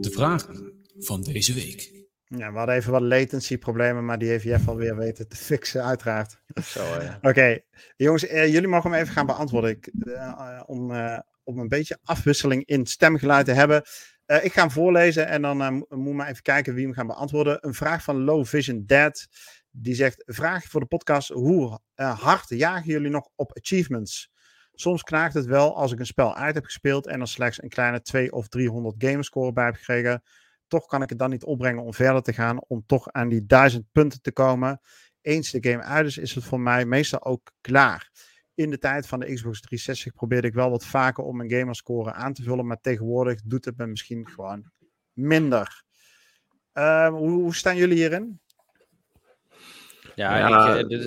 [0.03, 2.07] De vragen van deze week.
[2.25, 5.83] Ja, we hadden even wat latency problemen, maar die heeft Jeff alweer weten te fixen,
[5.83, 6.41] uiteraard.
[6.53, 7.65] Oké, okay.
[7.95, 9.69] jongens, eh, jullie mogen hem even gaan beantwoorden.
[9.69, 13.83] Ik, uh, om, uh, om een beetje afwisseling in stemgeluid te hebben.
[14.25, 17.57] ik ga hem voorlezen en dan moet maar even kijken wie hem gaat beantwoorden.
[17.61, 19.27] Een vraag van Low Vision Dad.
[19.71, 24.31] Die zegt, vraag voor de podcast, hoe hard jagen jullie nog op achievements?
[24.79, 27.69] Soms knaagt het wel als ik een spel uit heb gespeeld en er slechts een
[27.69, 30.23] kleine 2 of 300 gamerscore bij heb gekregen
[30.69, 33.45] toch kan ik het dan niet opbrengen om verder te gaan, om toch aan die
[33.45, 34.81] duizend punten te komen.
[35.21, 38.09] Eens de game uit is, is het voor mij meestal ook klaar.
[38.53, 42.13] In de tijd van de Xbox 360 probeerde ik wel wat vaker om mijn gamerscore
[42.13, 44.71] aan te vullen, maar tegenwoordig doet het me misschien gewoon
[45.13, 45.83] minder.
[46.73, 48.39] Uh, hoe, hoe, staan jullie hierin?
[50.15, 51.01] Ja, ja, ik, uh,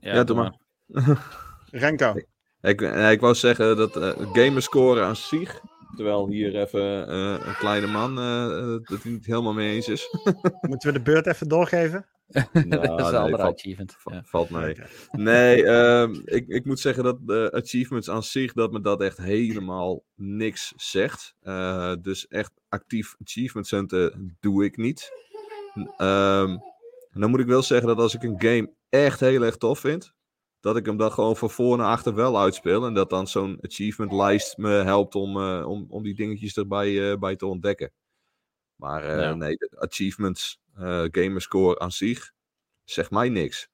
[0.00, 0.56] ja, ja doe maar.
[0.86, 1.62] maar.
[1.70, 2.14] Renko.
[2.64, 5.60] Ik, ik, wou zeggen dat uh, gamerscore aan zich
[5.96, 10.08] Terwijl hier even uh, een kleine man uh, het niet helemaal mee eens is.
[10.68, 12.06] Moeten we de beurt even doorgeven?
[12.52, 13.94] Nou, dat is een nee, valt- achievement.
[13.98, 14.22] Va- Ja.
[14.24, 14.76] Valt mee.
[15.12, 19.18] Nee, ehm, ik, ik moet zeggen dat de achievements aan zich, dat me dat echt
[19.18, 21.34] helemaal niks zegt.
[21.40, 25.10] Eh, dus echt actief achievements hunten doe ik niet.
[25.96, 26.50] Ehm,
[27.10, 29.78] en dan moet ik wel zeggen dat als ik een game echt heel erg tof
[29.78, 30.12] vind,
[30.64, 32.86] dat ik hem dan gewoon van voor naar achter wel uitspeel.
[32.86, 37.10] En dat dan zo'n achievement lijst me helpt om, eh, om, om die dingetjes erbij
[37.10, 37.92] eh, bij te ontdekken.
[38.76, 39.34] Maar eh, Ja.
[39.34, 40.60] nee, de achievements,
[41.10, 42.32] gamerscore aan zich,
[42.84, 43.68] zegt mij niks.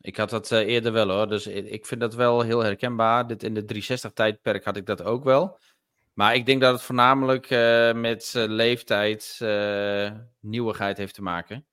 [0.00, 3.26] Ik had dat eerder wel hoor, dus ik, vind dat wel heel herkenbaar.
[3.26, 5.58] Dit, in de 360-tijdperk had ik dat ook wel.
[6.12, 7.48] Maar ik denk dat het voornamelijk
[7.94, 9.38] met leeftijd,
[10.40, 11.66] nieuwigheid heeft te maken.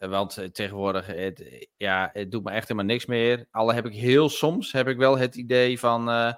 [0.00, 3.46] Eh, want eh, tegenwoordig, het, ja, het doet me echt helemaal niks meer.
[3.50, 6.32] Alle heb ik heel soms, heb ik wel het idee van, eh,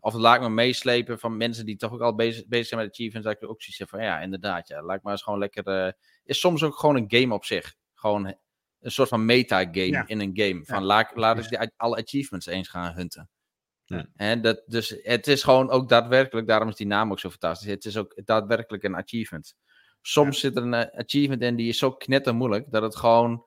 [0.00, 2.90] of laat ik me meeslepen van mensen die toch ook al bezig, bezig zijn met
[2.90, 3.28] achievements.
[3.28, 5.64] Dat ik ook zoiets heb van, ja, inderdaad, ja, laat ik maar eens gewoon lekker...
[5.64, 5.92] eh,
[6.24, 7.74] is soms ook gewoon een game op zich.
[7.94, 8.26] Gewoon
[8.80, 10.06] een soort van meta-game Ja.
[10.06, 10.64] in een game.
[10.64, 13.30] Van Ja, laat, laat ik die, alle achievements eens gaan hunten.
[13.84, 14.06] Ja.
[14.16, 17.70] En dat, dus het is gewoon ook daadwerkelijk, daarom is die naam ook zo fantastisch.
[17.70, 19.54] Het is ook daadwerkelijk een achievement.
[20.02, 23.44] Soms zit er een eh, achievement in die is zo knettermoeilijk dat het gewoon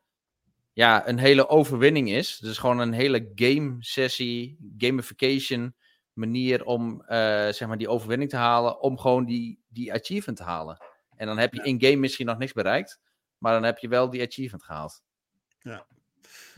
[0.73, 2.37] ja, een hele overwinning is.
[2.37, 5.75] Dus gewoon een hele game sessie, gamification
[6.13, 7.17] manier om eh,
[7.49, 10.77] zeg maar die overwinning te halen, om gewoon die, die achievement te halen.
[11.15, 12.99] En dan heb je in-game misschien nog niks bereikt,
[13.37, 15.01] maar dan heb je wel die achievement gehaald.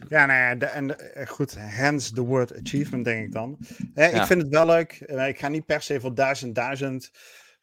[0.10, 3.58] Ja, nou ja, de, en de- eh, goed, hence the word achievement, denk ik dan.
[3.94, 4.20] Eh, Ja.
[4.22, 4.94] Ik vind het wel leuk.
[5.28, 7.12] Ik ga niet per se voor duizend, duizend.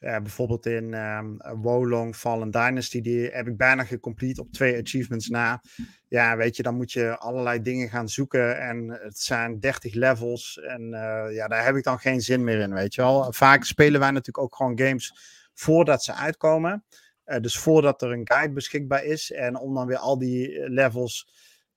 [0.00, 5.28] Eh, bijvoorbeeld in ehm Wolong Fallen Dynasty, die heb ik bijna gecomplete op twee achievements
[5.28, 5.62] na.
[6.08, 10.58] Ja, weet je, dan moet je allerlei dingen gaan zoeken en het zijn 30 levels
[10.58, 13.32] en eh, ja, daar heb ik dan geen zin meer in, weet je wel.
[13.32, 15.14] Vaak spelen wij natuurlijk ook gewoon games
[15.54, 16.84] voordat ze uitkomen.
[17.24, 21.28] Eh, dus voordat er een guide beschikbaar is en om dan weer al die levels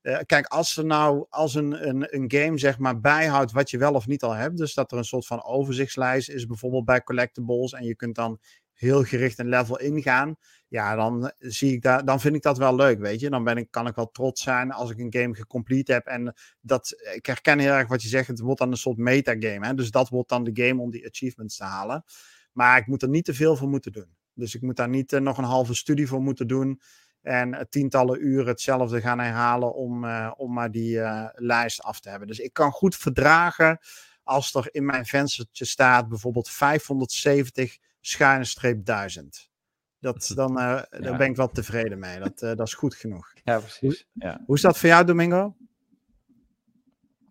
[0.04, 3.78] eh, kijk, als er nou als een, een, een game zeg maar bijhoudt wat je
[3.78, 7.04] wel of niet al hebt, dus dat er een soort van overzichtslijst is, bijvoorbeeld bij
[7.04, 8.40] collectibles, en je kunt dan
[8.74, 10.36] heel gericht een level ingaan,
[10.74, 13.30] ja, dan zie ik daar, dan vind ik dat wel leuk, weet je.
[13.30, 16.06] Dan ben ik, kan ik wel trots zijn als ik een game gecomplete heb.
[16.06, 19.66] En dat, ik herken heel erg wat je zegt, het wordt dan een soort metagame,
[19.66, 19.74] hè.
[19.74, 22.04] Dus dat wordt dan de game om die achievements te halen.
[22.52, 24.16] Maar ik moet er niet te veel voor moeten doen.
[24.34, 26.82] Dus ik moet daar niet eh, nog een halve studie voor moeten doen.
[27.24, 32.00] En eh, tientallen uren hetzelfde gaan herhalen om, eh, om maar die eh, lijst af
[32.00, 32.28] te hebben.
[32.28, 33.80] Dus ik kan goed verdragen
[34.24, 39.52] als er in mijn venstertje staat bijvoorbeeld 570 schuine streep 1000.
[40.00, 40.88] Dat, dan uh, Ja.
[41.00, 42.20] daar ben ik wel tevreden mee.
[42.20, 43.34] Dat, uh, dat is goed genoeg.
[43.44, 44.08] Ja, precies.
[44.14, 44.42] Ja.
[44.46, 45.56] Hoe is dat voor jou, Domingo?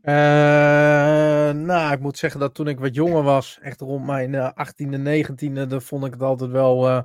[0.03, 4.51] Uh, nou, ik moet zeggen dat toen ik wat jonger was, echt rond mijn uh,
[4.51, 7.03] 18e, 19e, dan vond ik het altijd wel uh,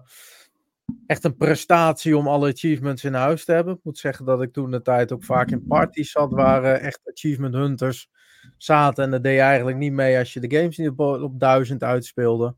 [1.08, 3.74] echt een prestatie om alle achievements in huis te hebben.
[3.74, 6.86] Ik moet zeggen dat ik toen de tijd ook vaak in parties zat waar uh,
[6.86, 8.10] echt achievement hunters
[8.58, 9.04] zaten.
[9.04, 11.84] En dat deed je eigenlijk niet mee als je de games niet op, op 1000
[11.84, 12.56] uitspeelde.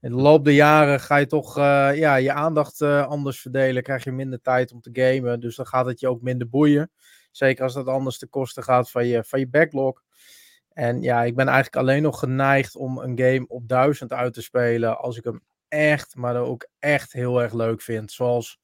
[0.00, 3.82] In de loop der jaren ga je toch uh, ja, je aandacht anders verdelen.
[3.82, 5.40] Krijg je minder tijd om te gamen.
[5.40, 6.90] Dus dan gaat het je ook minder boeien.
[7.30, 10.02] Zeker als dat anders ten koste gaat van je, van je backlog.
[10.72, 14.42] En ja, ik ben eigenlijk alleen nog geneigd om een game op 1000 uit te
[14.42, 14.98] spelen.
[14.98, 15.42] Als ik hem
[15.76, 18.12] echt, maar ook echt heel erg leuk vind.
[18.12, 18.60] Zoals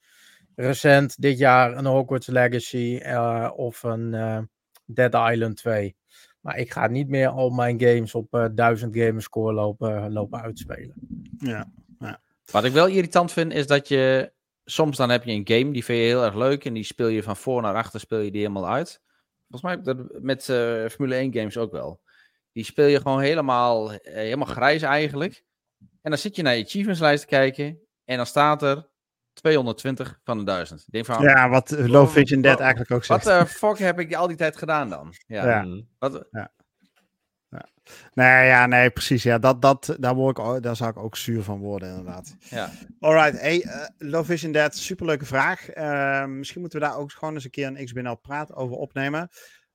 [0.54, 4.38] recent dit jaar een Hogwarts Legacy uh, of een uh,
[4.84, 5.96] Dead Island 2.
[6.40, 10.94] Maar ik ga niet meer al mijn games op uh, 1000 gamerscore lopen, lopen uitspelen.
[11.38, 12.20] Ja, ja.
[12.50, 14.32] Wat ik wel irritant vind is dat je
[14.64, 17.08] soms dan heb je een game die vind je heel erg leuk en die speel
[17.08, 19.00] je van voor naar achter speel je die helemaal uit.
[19.48, 22.00] Volgens mij heb ik dat met uh, Formule 1 games ook wel.
[22.52, 25.44] Die speel je gewoon helemaal, helemaal grijs eigenlijk.
[26.02, 28.90] En dan zit je naar je achievements te kijken en dan staat er
[29.32, 30.80] 220 van de 1000.
[30.80, 33.24] Ik denk van, ja, wat Low Vision Dead eigenlijk ook zegt.
[33.24, 35.14] Wat de fuck heb ik al die tijd gedaan dan?
[35.26, 35.46] Ja.
[35.46, 35.82] ja.
[35.98, 36.52] Wat, ja.
[37.52, 37.68] Ja.
[38.14, 39.22] Nee, ja, nee, precies.
[39.22, 42.36] Ja, dat, dat, daar, word ik, daar zou ik ook zuur van worden, inderdaad.
[42.38, 42.70] Ja.
[43.00, 45.76] Alright, hey, uh, Low Vision Dead, superleuke vraag.
[45.76, 49.28] Uh, misschien moeten we daar ook gewoon eens een keer een XBNL praat over opnemen.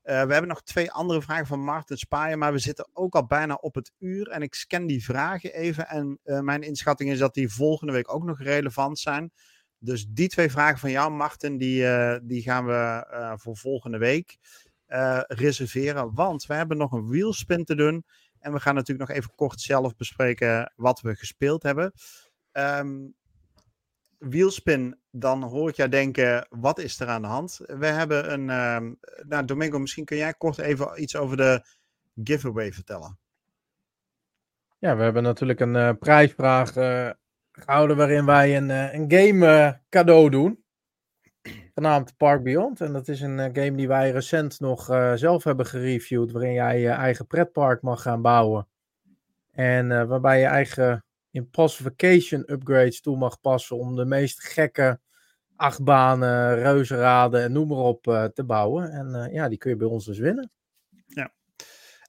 [0.08, 3.26] Uh, we hebben nog twee andere vragen van Martin Spaaien, maar we zitten ook al
[3.26, 4.28] bijna op het uur.
[4.28, 5.88] En ik scan die vragen even.
[5.88, 9.32] En uh, mijn inschatting is dat die volgende week ook nog relevant zijn.
[9.80, 13.06] Dus die twee vragen van jou, Martin, die, uh, die gaan we
[13.40, 14.38] voor volgende week
[15.28, 16.14] reserveren.
[16.14, 18.06] Want we hebben nog een wheelspin te doen.
[18.40, 21.94] En we gaan natuurlijk nog even kort zelf bespreken wat we gespeeld hebben.
[22.52, 23.16] Um,
[24.18, 27.60] wielspin, dan hoor ik jou denken, wat is er aan de hand?
[27.66, 31.66] We hebben een, um, nou Domingo, misschien kun jij kort even iets over de
[32.24, 33.20] giveaway vertellen.
[34.80, 37.10] Ja, we hebben natuurlijk een uh, prijsvraag uh,
[37.52, 40.66] gehouden waarin wij een, uh, een game cadeau doen.
[41.76, 42.82] genaamd Park Beyond.
[42.82, 46.54] En dat is een eh, game die wij recent nog eh, zelf hebben gereviewd, waarin
[46.54, 48.68] jij je eigen pretpark mag gaan bouwen.
[49.52, 51.06] En eh, waarbij je eigen
[51.38, 55.00] impossification upgrades toe mag passen om de meest gekke
[55.56, 58.92] achtbanen, reuzenraden en noem maar op eh, te bouwen.
[58.92, 60.52] En eh, ja, die kun je bij ons dus winnen.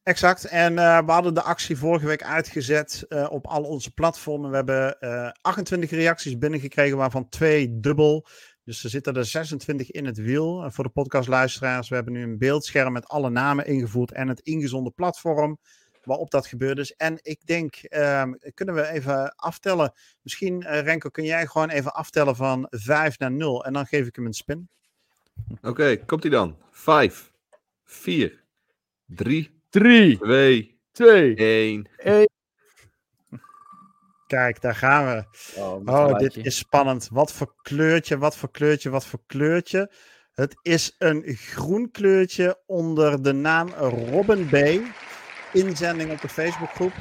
[0.08, 0.44] Exact.
[0.44, 4.50] En eh, we hadden de actie vorige week uitgezet op al onze platformen.
[4.50, 8.26] We hebben eh, 28 reacties binnengekregen, waarvan twee dubbel.
[8.64, 10.62] Dus er zitten er 26 in het wiel.
[10.62, 14.40] En voor de podcastluisteraars, we hebben nu een beeldscherm met alle namen ingevoerd en het
[14.40, 15.58] ingezonden platform
[16.08, 16.92] waarop dat gebeurd is.
[16.92, 19.92] En ik denk, ehm, kunnen we even aftellen.
[20.22, 24.06] Misschien, eh, Renko, kun jij gewoon even aftellen van 5 naar 0 en dan geef
[24.06, 24.68] ik hem een spin.
[25.62, 26.56] Oké, komt hij dan.
[26.70, 27.32] 5,
[27.84, 28.44] 4,
[29.06, 31.88] 3, 3, 2, 2, 1.
[34.26, 35.24] Kijk, daar gaan we.
[35.60, 37.08] Oh, Oh, dit is spannend.
[37.12, 39.92] Wat voor kleurtje, wat voor kleurtje, wat voor kleurtje.
[40.32, 44.56] Het is een groen kleurtje onder de naam Robin B.
[45.52, 46.92] Inzending op de Facebookgroep.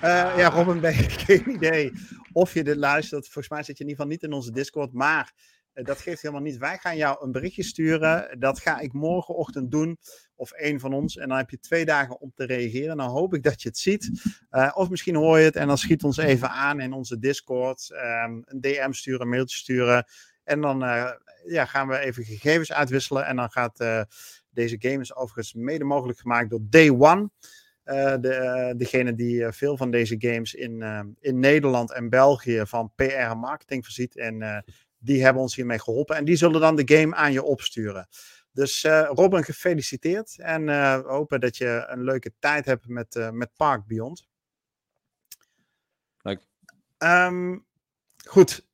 [0.00, 0.84] Eh ja, Robin B.
[1.26, 1.92] Geen idee
[2.32, 3.24] of je dit luistert.
[3.24, 4.92] Volgens mij zit je in ieder geval niet in onze Discord.
[4.92, 5.32] Maar
[5.72, 6.56] eh, dat geeft helemaal niet.
[6.56, 8.40] Wij gaan jou een berichtje sturen.
[8.40, 9.98] Dat ga ik morgenochtend doen.
[10.34, 11.16] Of één van ons.
[11.16, 12.96] En dan heb je twee dagen om te reageren.
[12.96, 14.10] Dan hoop ik dat je het ziet.
[14.50, 17.90] Eh, of misschien hoor je het en dan schiet ons even aan in onze Discord.
[17.90, 20.06] ehm, een DM sturen, een mailtje sturen.
[20.44, 20.78] En dan
[21.46, 23.26] ja, gaan we even gegevens uitwisselen.
[23.26, 24.06] En dan gaat
[24.50, 27.30] deze game is overigens mede mogelijk gemaakt door Day One.
[27.84, 30.82] Eh, de, eh, degene die eh, veel van deze games in,
[31.20, 34.16] in Nederland en België van PR en marketing voorziet.
[34.16, 34.64] En
[34.98, 36.16] die hebben ons hiermee geholpen.
[36.16, 38.08] En die zullen dan de game aan je opsturen.
[38.54, 40.38] Dus eh, Robin, gefeliciteerd.
[40.38, 44.28] En we hopen dat je een leuke tijd hebt met, eh, met Park Beyond.
[46.22, 46.46] Leuk.
[46.98, 47.58] Ehm,
[48.28, 48.66] goed.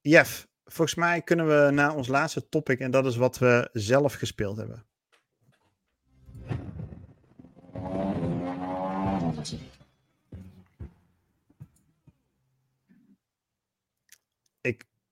[0.00, 2.80] Jeff, volgens mij kunnen we naar ons laatste topic.
[2.80, 4.85] En dat is wat we zelf gespeeld hebben.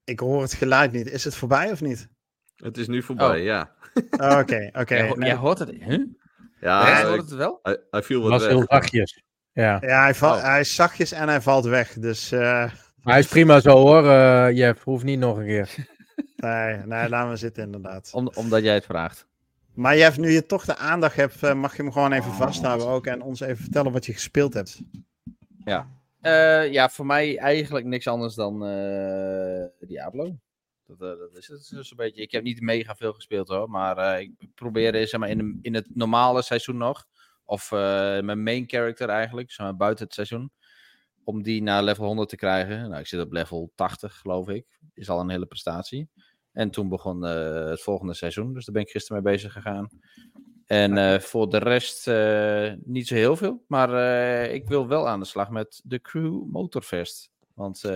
[0.05, 1.11] Ik, hoor het geluid niet.
[1.11, 2.09] Is het voorbij of niet?
[2.57, 3.45] Het is nu voorbij, Oh.
[3.45, 3.71] ja.
[4.11, 4.95] Oh, Oké, oké.
[4.97, 5.29] Jij, ho- nee.
[5.29, 5.71] jij hoort het.
[5.71, 6.05] Huh?
[6.61, 7.59] Ja, Jij ik- hoort het wel?
[7.63, 8.51] hij, hij viel wat was weg.
[8.51, 9.23] heel zachtjes.
[9.53, 9.79] Ja.
[9.81, 10.43] Ja, hij, val- Oh.
[10.43, 11.93] hij is zachtjes en hij valt weg.
[11.93, 14.85] Dus eh, hij is prima zo hoor, eh Jeff.
[14.85, 15.75] Hoeft niet nog een keer.
[16.37, 18.11] nee, nee, laten we zitten inderdaad.
[18.13, 19.27] Om, omdat jij het vraagt.
[19.75, 22.87] Maar Jeff, nu je toch de aandacht hebt, eh, mag je hem gewoon even vasthouden
[22.87, 23.07] ook.
[23.07, 24.81] En ons even vertellen wat je gespeeld hebt.
[26.25, 30.37] Eh, ja, voor mij eigenlijk niks anders dan eh, Diablo.
[30.87, 32.23] Dat, eh, dat is het dus een beetje.
[32.23, 35.59] Ik heb niet mega veel gespeeld hoor, maar ik probeer eh, zeg maar, in, de-
[35.63, 37.07] in het normale seizoen nog,
[37.45, 40.53] of mijn main character eigenlijk, zeg maar, buiten het seizoen,
[41.25, 42.89] om die naar level 100 te krijgen.
[42.89, 46.09] Nou, ik zit op level 80 geloof ik, is al een hele prestatie.
[46.53, 49.89] En toen begon het volgende seizoen, dus daar ben ik gisteren mee bezig gegaan.
[50.67, 53.65] En eh, voor de rest eh, niet zo heel veel.
[53.69, 57.33] Maar eh, ik wil wel aan de slag met de Crew Motorfest.
[57.55, 57.91] Want eh,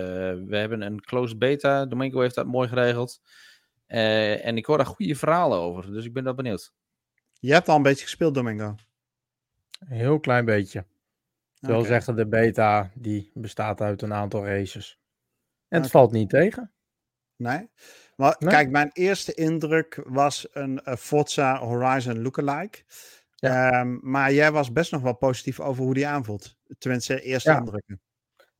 [0.45, 1.85] we hebben een closed beta.
[1.85, 3.21] Domingo heeft dat mooi geregeld.
[3.85, 5.91] Eh, en ik hoor daar goede verhalen over.
[5.91, 6.73] Dus ik ben wel benieuwd.
[7.39, 8.75] Je hebt al een beetje gespeeld, Domingo.
[9.79, 10.79] Een heel klein beetje.
[11.59, 14.99] Ik wil zeggen, de beta die bestaat uit een aantal races.
[15.67, 16.71] En het valt niet tegen.
[17.35, 17.69] Nee?
[18.19, 18.49] Maar Nee.
[18.49, 22.77] kijk, mijn eerste indruk was een eh, Forza Horizon lookalike.
[23.39, 26.55] Ehm, maar jij was best nog wel positief over hoe die aanvoelt.
[26.77, 27.57] Tenminste, eerste Ja.
[27.57, 28.01] indrukken.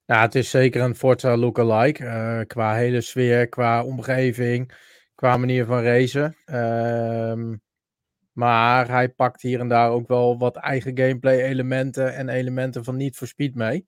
[0.05, 2.05] Ja, het is zeker een Forza lookalike.
[2.05, 4.71] eh qua hele sfeer, qua omgeving,
[5.15, 6.35] qua manier van racen.
[6.45, 7.55] Ehm,
[8.31, 12.97] maar hij pakt hier en daar ook wel wat eigen gameplay elementen en elementen van
[12.97, 13.87] Need for Speed mee.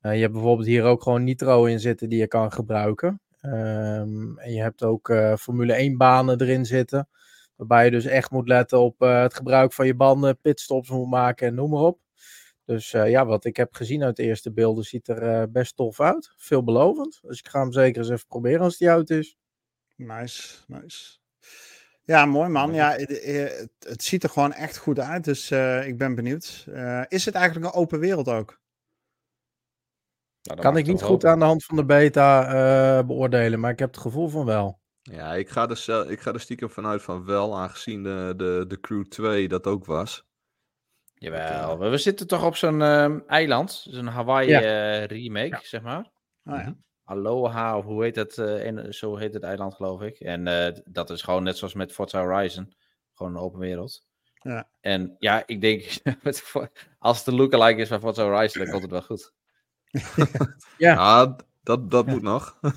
[0.00, 3.20] Eh, je hebt bijvoorbeeld hier ook gewoon nitro in zitten die je kan gebruiken.
[3.52, 7.08] Ehm, en je hebt ook eh, Formule 1 banen erin zitten.
[7.56, 11.10] Waarbij je dus echt moet letten op eh, het gebruik van je banden, pitstops moet
[11.10, 12.00] maken en noem maar op.
[12.64, 16.00] Dus eh, ja, wat ik heb gezien uit de eerste beelden ziet er best tof
[16.00, 16.32] uit.
[16.36, 17.18] Veelbelovend.
[17.22, 19.36] Dus ik ga hem zeker eens even proberen als die uit is.
[19.96, 21.18] Nice, nice.
[22.04, 22.74] Ja, mooi man.
[22.74, 25.24] Ja, het, het, het ziet er gewoon echt goed uit.
[25.24, 25.50] Dus
[25.84, 26.66] ik ben benieuwd.
[27.08, 28.60] Is het eigenlijk een open wereld ook?
[30.46, 31.30] Nou, dat Kan ik niet goed hopen.
[31.30, 32.46] aan de hand van de beta
[32.98, 34.78] eh, beoordelen, maar ik heb het gevoel van wel.
[35.02, 38.64] Ja, ik ga, er zel- ik ga er stiekem vanuit van wel, aangezien de, de,
[38.68, 40.24] de Crew 2 dat ook was.
[41.14, 43.86] Jawel, we, we zitten toch op zo'n ehm, eiland.
[43.90, 44.60] Zo'n Hawaii Ja.
[44.60, 46.10] eh, remake, zeg maar.
[46.44, 46.76] Oh, ja.
[47.04, 48.38] Aloha, of hoe heet het?
[48.38, 50.18] eh, en, zo heet het eiland, geloof ik.
[50.20, 52.74] En eh, dat is gewoon net zoals met Forza Horizon.
[53.14, 54.04] Gewoon een open wereld.
[54.42, 54.68] Ja.
[54.80, 55.84] En ja, ik denk,
[56.98, 59.32] als het een lookalike is van Forza Horizon, dan komt het wel goed.
[60.78, 61.36] Ja.
[61.62, 62.58] Dat, dat moet nog.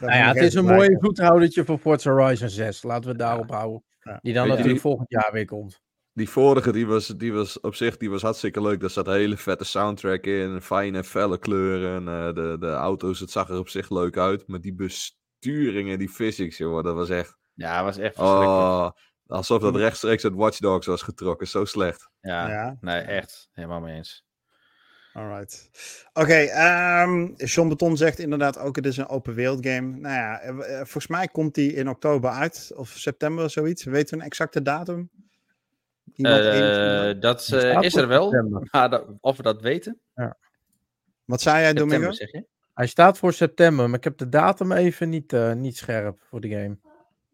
[0.00, 2.82] Nou ja, het is een mooi voethoudertje voor Forza Horizon 6.
[2.82, 3.82] Laten we het daarop houden.
[4.00, 4.18] Ja.
[4.22, 5.80] Die dan Weet natuurlijk die- volgend jaar weer komt.
[6.12, 8.80] Die vorige, die was, die was op zich die was hartstikke leuk.
[8.80, 10.60] Daar zat een hele vette soundtrack in.
[10.62, 12.08] Fijne, felle kleuren.
[12.08, 14.46] eh, de, de auto's, het zag er op zich leuk uit.
[14.48, 17.36] Maar die besturing en die physics, joh, dat was echt...
[17.54, 18.50] Ja, was echt verschrikkelijk.
[18.50, 18.90] Oh,
[19.26, 21.46] alsof dat rechtstreeks uit Watch Dogs was getrokken.
[21.48, 22.10] Zo slecht.
[22.20, 22.76] Ja, Ja.
[22.80, 23.48] nee, echt.
[23.52, 24.24] Helemaal mee eens.
[25.12, 25.70] Alright.
[26.12, 29.98] Oké, ehm John Beton zegt inderdaad ook, het is een open wereld game.
[29.98, 33.84] Nou ja, eh, eh, volgens mij komt die in oktober uit, of september of zoiets.
[33.84, 35.10] Weten we een exacte datum?
[36.14, 37.18] Iemand Eh, 21?
[37.20, 38.30] dat eh, is er wel.
[38.70, 40.00] Maar dat- of we dat weten?
[41.24, 42.10] Wat zei jij, Domingo?
[42.74, 46.40] Hij staat voor september, maar ik heb de datum even niet, eh, niet scherp voor
[46.40, 46.76] de game.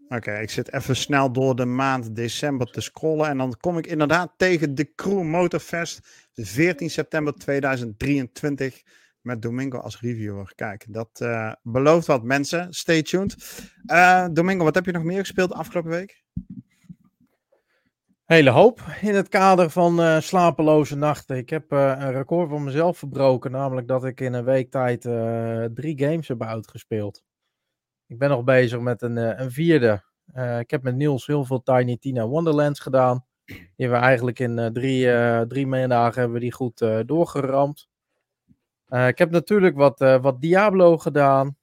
[0.09, 3.29] Oké, ik zit even snel door de maand december te scrollen.
[3.29, 6.27] En dan kom ik inderdaad tegen de Crew Motorfest.
[6.35, 8.83] 14 september 2023.
[9.21, 10.53] Met Domingo als reviewer.
[10.55, 12.73] Kijk, dat eh, belooft wat mensen.
[12.73, 13.37] Stay tuned.
[13.87, 16.25] Eh, Domingo, wat heb je nog meer gespeeld afgelopen week?
[18.25, 21.37] Hele hoop in het kader van eh, slapeloze nachten.
[21.37, 25.01] Ik heb een record voor mezelf verbroken, namelijk dat ik in een week tijd
[25.75, 27.26] drie games heb uitgespeeld.
[28.07, 30.03] Ik ben nog bezig met een, eh, een vierde.
[30.33, 33.25] Eh, ik heb met Niels heel veel Tiny Tina Wonderlands gedaan.
[33.45, 37.89] Die hebben we eigenlijk in eh, drie, drie middagen hebben we die goed doorgeramd.
[38.89, 41.57] Ik heb natuurlijk wat, wat Diablo gedaan.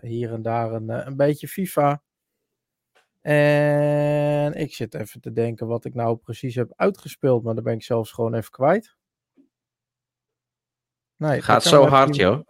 [0.00, 2.02] Hier en daar een, een beetje FIFA.
[3.20, 7.74] En ik zit even te denken wat ik nou precies heb uitgespeeld, maar dan ben
[7.74, 8.96] ik zelfs gewoon even kwijt.
[11.16, 12.48] Nee, Gaat zo hard, niet- joh.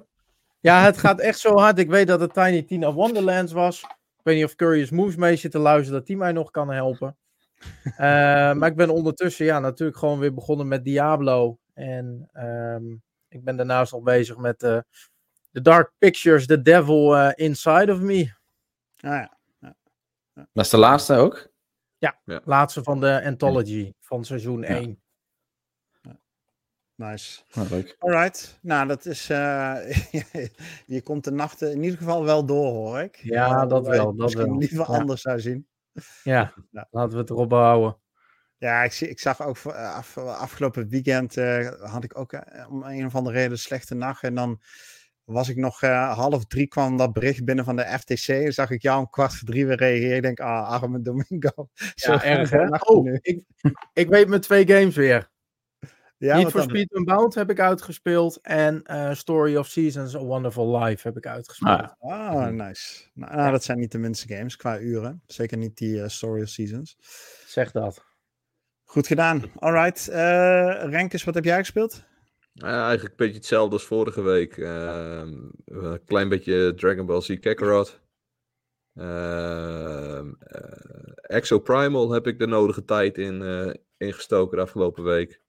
[0.60, 1.78] Ja, het gaat echt zo hard.
[1.78, 3.82] Ik weet dat het Tiny Tina Wonderlands was.
[3.82, 6.70] Ik weet niet of Curious Moves mee zit te luisteren, dat die mij nog kan
[6.70, 7.16] helpen.
[7.96, 11.58] Eh, maar ik ben ondertussen ja, natuurlijk gewoon weer begonnen met Diablo.
[11.74, 12.84] En ehm,
[13.28, 14.78] ik ben daarnaast nog bezig met eh
[15.52, 18.32] The Dark Pictures, The Devil eh, Inside of Me.
[19.00, 19.24] Ah,
[19.60, 19.74] ja.
[20.34, 21.50] Dat is de laatste ook?
[22.24, 25.02] Laatste van de Anthology van seizoen 1.
[26.98, 27.40] Nice.
[27.58, 27.96] Oh, leuk.
[27.98, 28.58] Alright.
[28.62, 29.30] Nou, dat is.
[29.30, 29.74] eh,
[30.86, 33.16] je komt de nachten in ieder geval wel door, hoor ik.
[33.22, 34.58] Ja, dat wel, dat misschien wel.
[34.58, 34.98] liever Ja.
[34.98, 35.66] anders zou zien.
[36.22, 36.88] Ja, Ja.
[36.90, 37.96] laten we het erop houden.
[38.56, 42.32] Ja, ik, zie, ik zag ook eh, af, afgelopen weekend eh, had ik ook
[42.68, 44.22] om een of andere reden een slechte nacht.
[44.22, 44.60] En dan
[45.24, 48.28] was ik nog eh, half drie kwam dat bericht binnen van de FTC.
[48.28, 50.16] En zag ik jou om kwart voor drie weer reageren.
[50.16, 51.68] Ik denk, ah, arme Domingo.
[51.94, 52.66] Zo Ja, erg hè?
[52.78, 53.44] Oh, ik,
[53.92, 55.30] ik weet mijn twee games weer.
[56.18, 56.62] Ja, Niet wat for?
[56.62, 58.38] Speed Unbound heb ik uitgespeeld.
[58.42, 61.94] En eh, Story of Seasons, A Wonderful Life heb ik uitgespeeld.
[61.98, 63.02] Ah, Ah, nice.
[63.14, 65.22] Nou, nou, dat zijn niet de minste games qua uren.
[65.26, 66.96] Zeker niet die eh, Story of Seasons.
[67.46, 68.04] Zeg dat.
[68.84, 69.42] Goed gedaan.
[69.58, 70.08] Alright.
[70.08, 72.04] eh Renkes, wat heb jij gespeeld?
[72.52, 74.56] Ja, eigenlijk een beetje hetzelfde als vorige week.
[74.56, 78.00] Ehm, een klein beetje Dragon Ball Z Kakarot.
[78.94, 85.40] Ehm eh, Exo Primal heb ik de nodige tijd in eh, ingestoken de afgelopen week.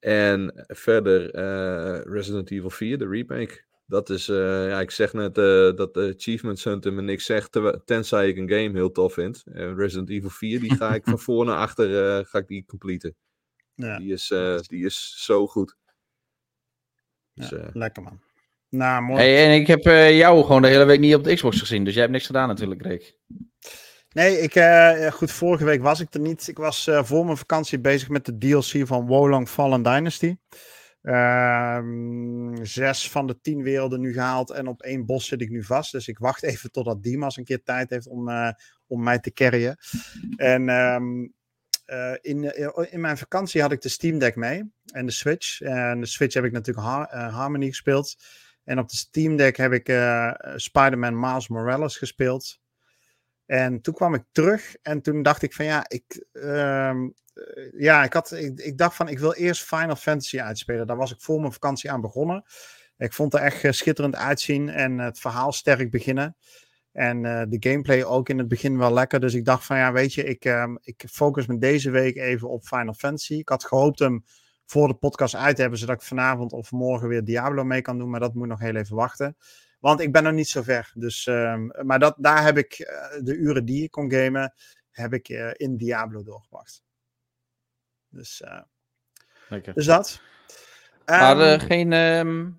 [0.00, 3.64] En verder eh, Resident Evil 4, de remake.
[3.86, 7.60] Dat is, eh, ja, ik zeg net eh, dat de Achievement Hunter me niks zegt,
[7.84, 9.44] tenzij ik een game heel tof vind.
[9.52, 12.64] En Resident Evil 4, die ga ik van voor naar achter eh, ga ik die
[12.66, 13.16] completen.
[13.74, 15.76] Ja, Die, is, eh, die is zo goed.
[17.34, 18.20] Dus, eh, lekker man.
[18.68, 19.20] Nou, mooi.
[19.22, 21.84] Hey, en ik heb eh, jou gewoon de hele week niet op de Xbox gezien,
[21.84, 23.16] dus jij hebt niks gedaan natuurlijk, Rick.
[24.14, 26.48] Nee, ik, eh, goed, vorige week was ik er niet.
[26.48, 30.36] Ik was eh, voor mijn vakantie bezig met de DLC van Wolong Fallen Dynasty.
[31.02, 35.62] Ehm, zes van de tien werelden nu gehaald en op één bos zit ik nu
[35.64, 35.92] vast.
[35.92, 38.50] Dus ik wacht even totdat Dimas een keer tijd heeft om, eh,
[38.86, 39.76] om mij te carryen.
[40.36, 41.28] En ehm,
[41.84, 42.44] eh, in,
[42.90, 45.60] in mijn vakantie had ik de Steam Deck mee en de Switch.
[45.60, 48.16] En de Switch heb ik natuurlijk Har- Harmony gespeeld.
[48.64, 49.86] En op de Steam Deck heb ik
[50.56, 52.58] Spider-Man Miles Morales gespeeld.
[53.50, 58.04] En toen kwam ik terug en toen dacht ik van ja, ik, ehm, eh, ja,
[58.04, 60.86] ik, had, ik, ik dacht van ik wil eerst Final Fantasy uitspelen.
[60.86, 62.44] Daar was ik voor mijn vakantie aan begonnen.
[62.96, 66.36] Ik vond het er echt eh, schitterend uitzien en het verhaal sterk beginnen.
[66.92, 69.20] En eh, de gameplay ook in het begin wel lekker.
[69.20, 72.48] Dus ik dacht van ja, weet je, ik, ehm, ik focus me deze week even
[72.48, 73.34] op Final Fantasy.
[73.34, 74.24] Ik had gehoopt hem
[74.66, 77.98] voor de podcast uit te hebben, zodat ik vanavond of morgen weer Diablo mee kan
[77.98, 78.10] doen.
[78.10, 79.36] Maar dat moet nog heel even wachten.
[79.80, 80.90] Want ik ben nog niet zo ver.
[80.94, 84.54] Dus, ehm, maar dat, daar heb ik eh, de uren die ik kon gamen,
[84.90, 86.82] heb ik eh, in Diablo doorgebracht.
[88.08, 88.60] Dus, eh,
[89.74, 90.20] dus dat.
[91.06, 92.50] Maar Ehm, eh, geen, ehm,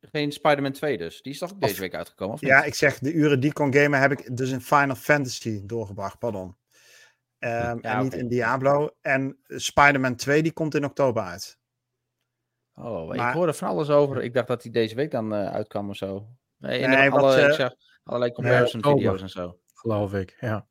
[0.00, 1.22] geen Spider-Man 2 dus.
[1.22, 2.50] Die is toch deze Of- week uitgekomen, of niet?
[2.50, 5.60] Ja, ik zeg de uren die ik kon gamen heb ik dus in Final Fantasy
[5.66, 6.56] doorgebracht, pardon.
[7.38, 8.96] Ehm, Ja, en niet in Diablo.
[9.00, 11.58] En Spider-Man 2 die komt in oktober uit.
[12.74, 14.22] Oh, Maar- ik hoorde van alles over.
[14.22, 16.28] Ik dacht dat die deze week dan eh, uitkwam of zo.
[16.62, 18.98] Nee, Nee, alle, wat, ik eh, zag allerlei comparison oktober.
[19.00, 19.58] video's en zo.
[19.74, 20.66] Geloof ik, ja.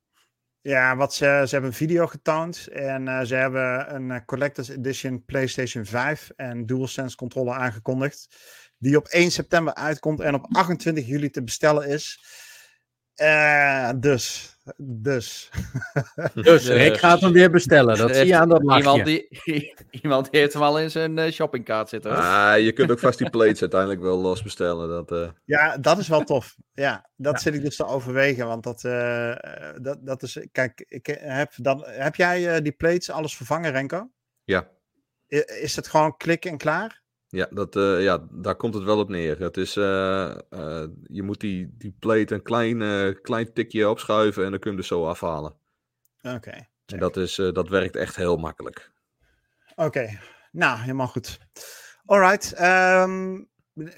[0.61, 4.69] Ja, wat ze, ze hebben een video getoond en eh, ze hebben een eh, Collector's
[4.69, 8.27] Edition PlayStation 5 en DualSense controller aangekondigd.
[8.77, 12.23] Die op 1 september uitkomt en op 28 juli te bestellen is.
[13.21, 15.49] Eh, dus, dus.
[16.33, 17.97] Dus Rick gaat hem weer bestellen.
[17.97, 19.03] Dat Er zie je aan dat Iemand, lachje.
[19.03, 22.11] die, iemand heeft hem al in zijn eh, shoppingkaart zitten.
[22.11, 24.89] Ah, je kunt ook vast die plates uiteindelijk wel los bestellen.
[24.89, 26.55] Dat, eh, Ja, dat is wel tof.
[26.73, 28.47] Ja, dat zit ik dus te overwegen.
[28.47, 30.47] Want dat, eh, eh, dat, dat is.
[30.51, 34.09] Kijk, ik heb, dan, heb jij eh, die plates alles vervangen, Renko?
[34.43, 34.67] ja.
[35.61, 37.00] Is het gewoon klik en klaar?
[37.31, 39.39] Ja, dat, eh, ja, daar komt het wel op neer.
[39.39, 44.45] Het is, eh, eh, je moet die, die plate een klein, eh, klein tikje opschuiven
[44.45, 45.53] en dan kun je hem dus zo afhalen.
[46.21, 46.67] Oké.
[46.91, 48.91] En dat, is, eh, dat werkt echt heel makkelijk.
[49.75, 50.19] Oké,
[50.51, 51.39] nou, helemaal goed.
[52.05, 52.53] Alright.
[52.53, 53.43] ehm,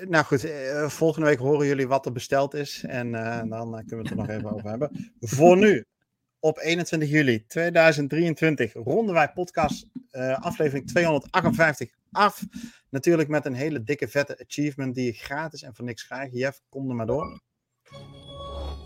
[0.06, 0.48] nou goed,
[0.88, 2.84] volgende week horen jullie wat er besteld is.
[2.84, 5.12] En eh, dan kunnen we het er nog even over hebben.
[5.20, 5.86] Voor nu,
[6.40, 12.44] op 21 juli 2023, ronden wij podcast eh, aflevering 258 af.
[12.90, 16.34] Natuurlijk met een hele dikke vette achievement die je gratis en voor niks krijgt.
[16.34, 17.42] Jeff, kom er maar door.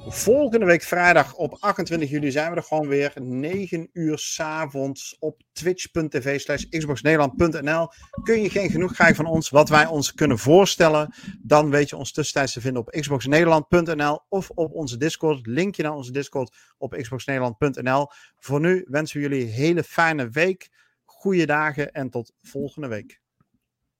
[0.09, 3.13] Volgende week vrijdag op 28 juli zijn we er gewoon weer.
[3.15, 7.87] 9 uur s'avonds op twitch.tv slash xboxnederland.nl
[8.23, 11.95] Kun je geen genoeg krijgen van ons, wat wij ons kunnen voorstellen, dan weet je
[11.95, 15.45] ons tussentijds te vinden op xboxnederland.nl of op onze Discord.
[15.45, 18.07] Linkje naar onze Discord op xboxnederland.nl
[18.37, 20.69] Voor nu wensen we jullie een hele fijne week,
[21.17, 23.21] goede dagen en tot volgende week.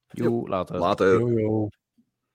[0.08, 0.80] Joe, later.
[0.80, 1.20] Later.
[1.20, 1.70] Yo, yo.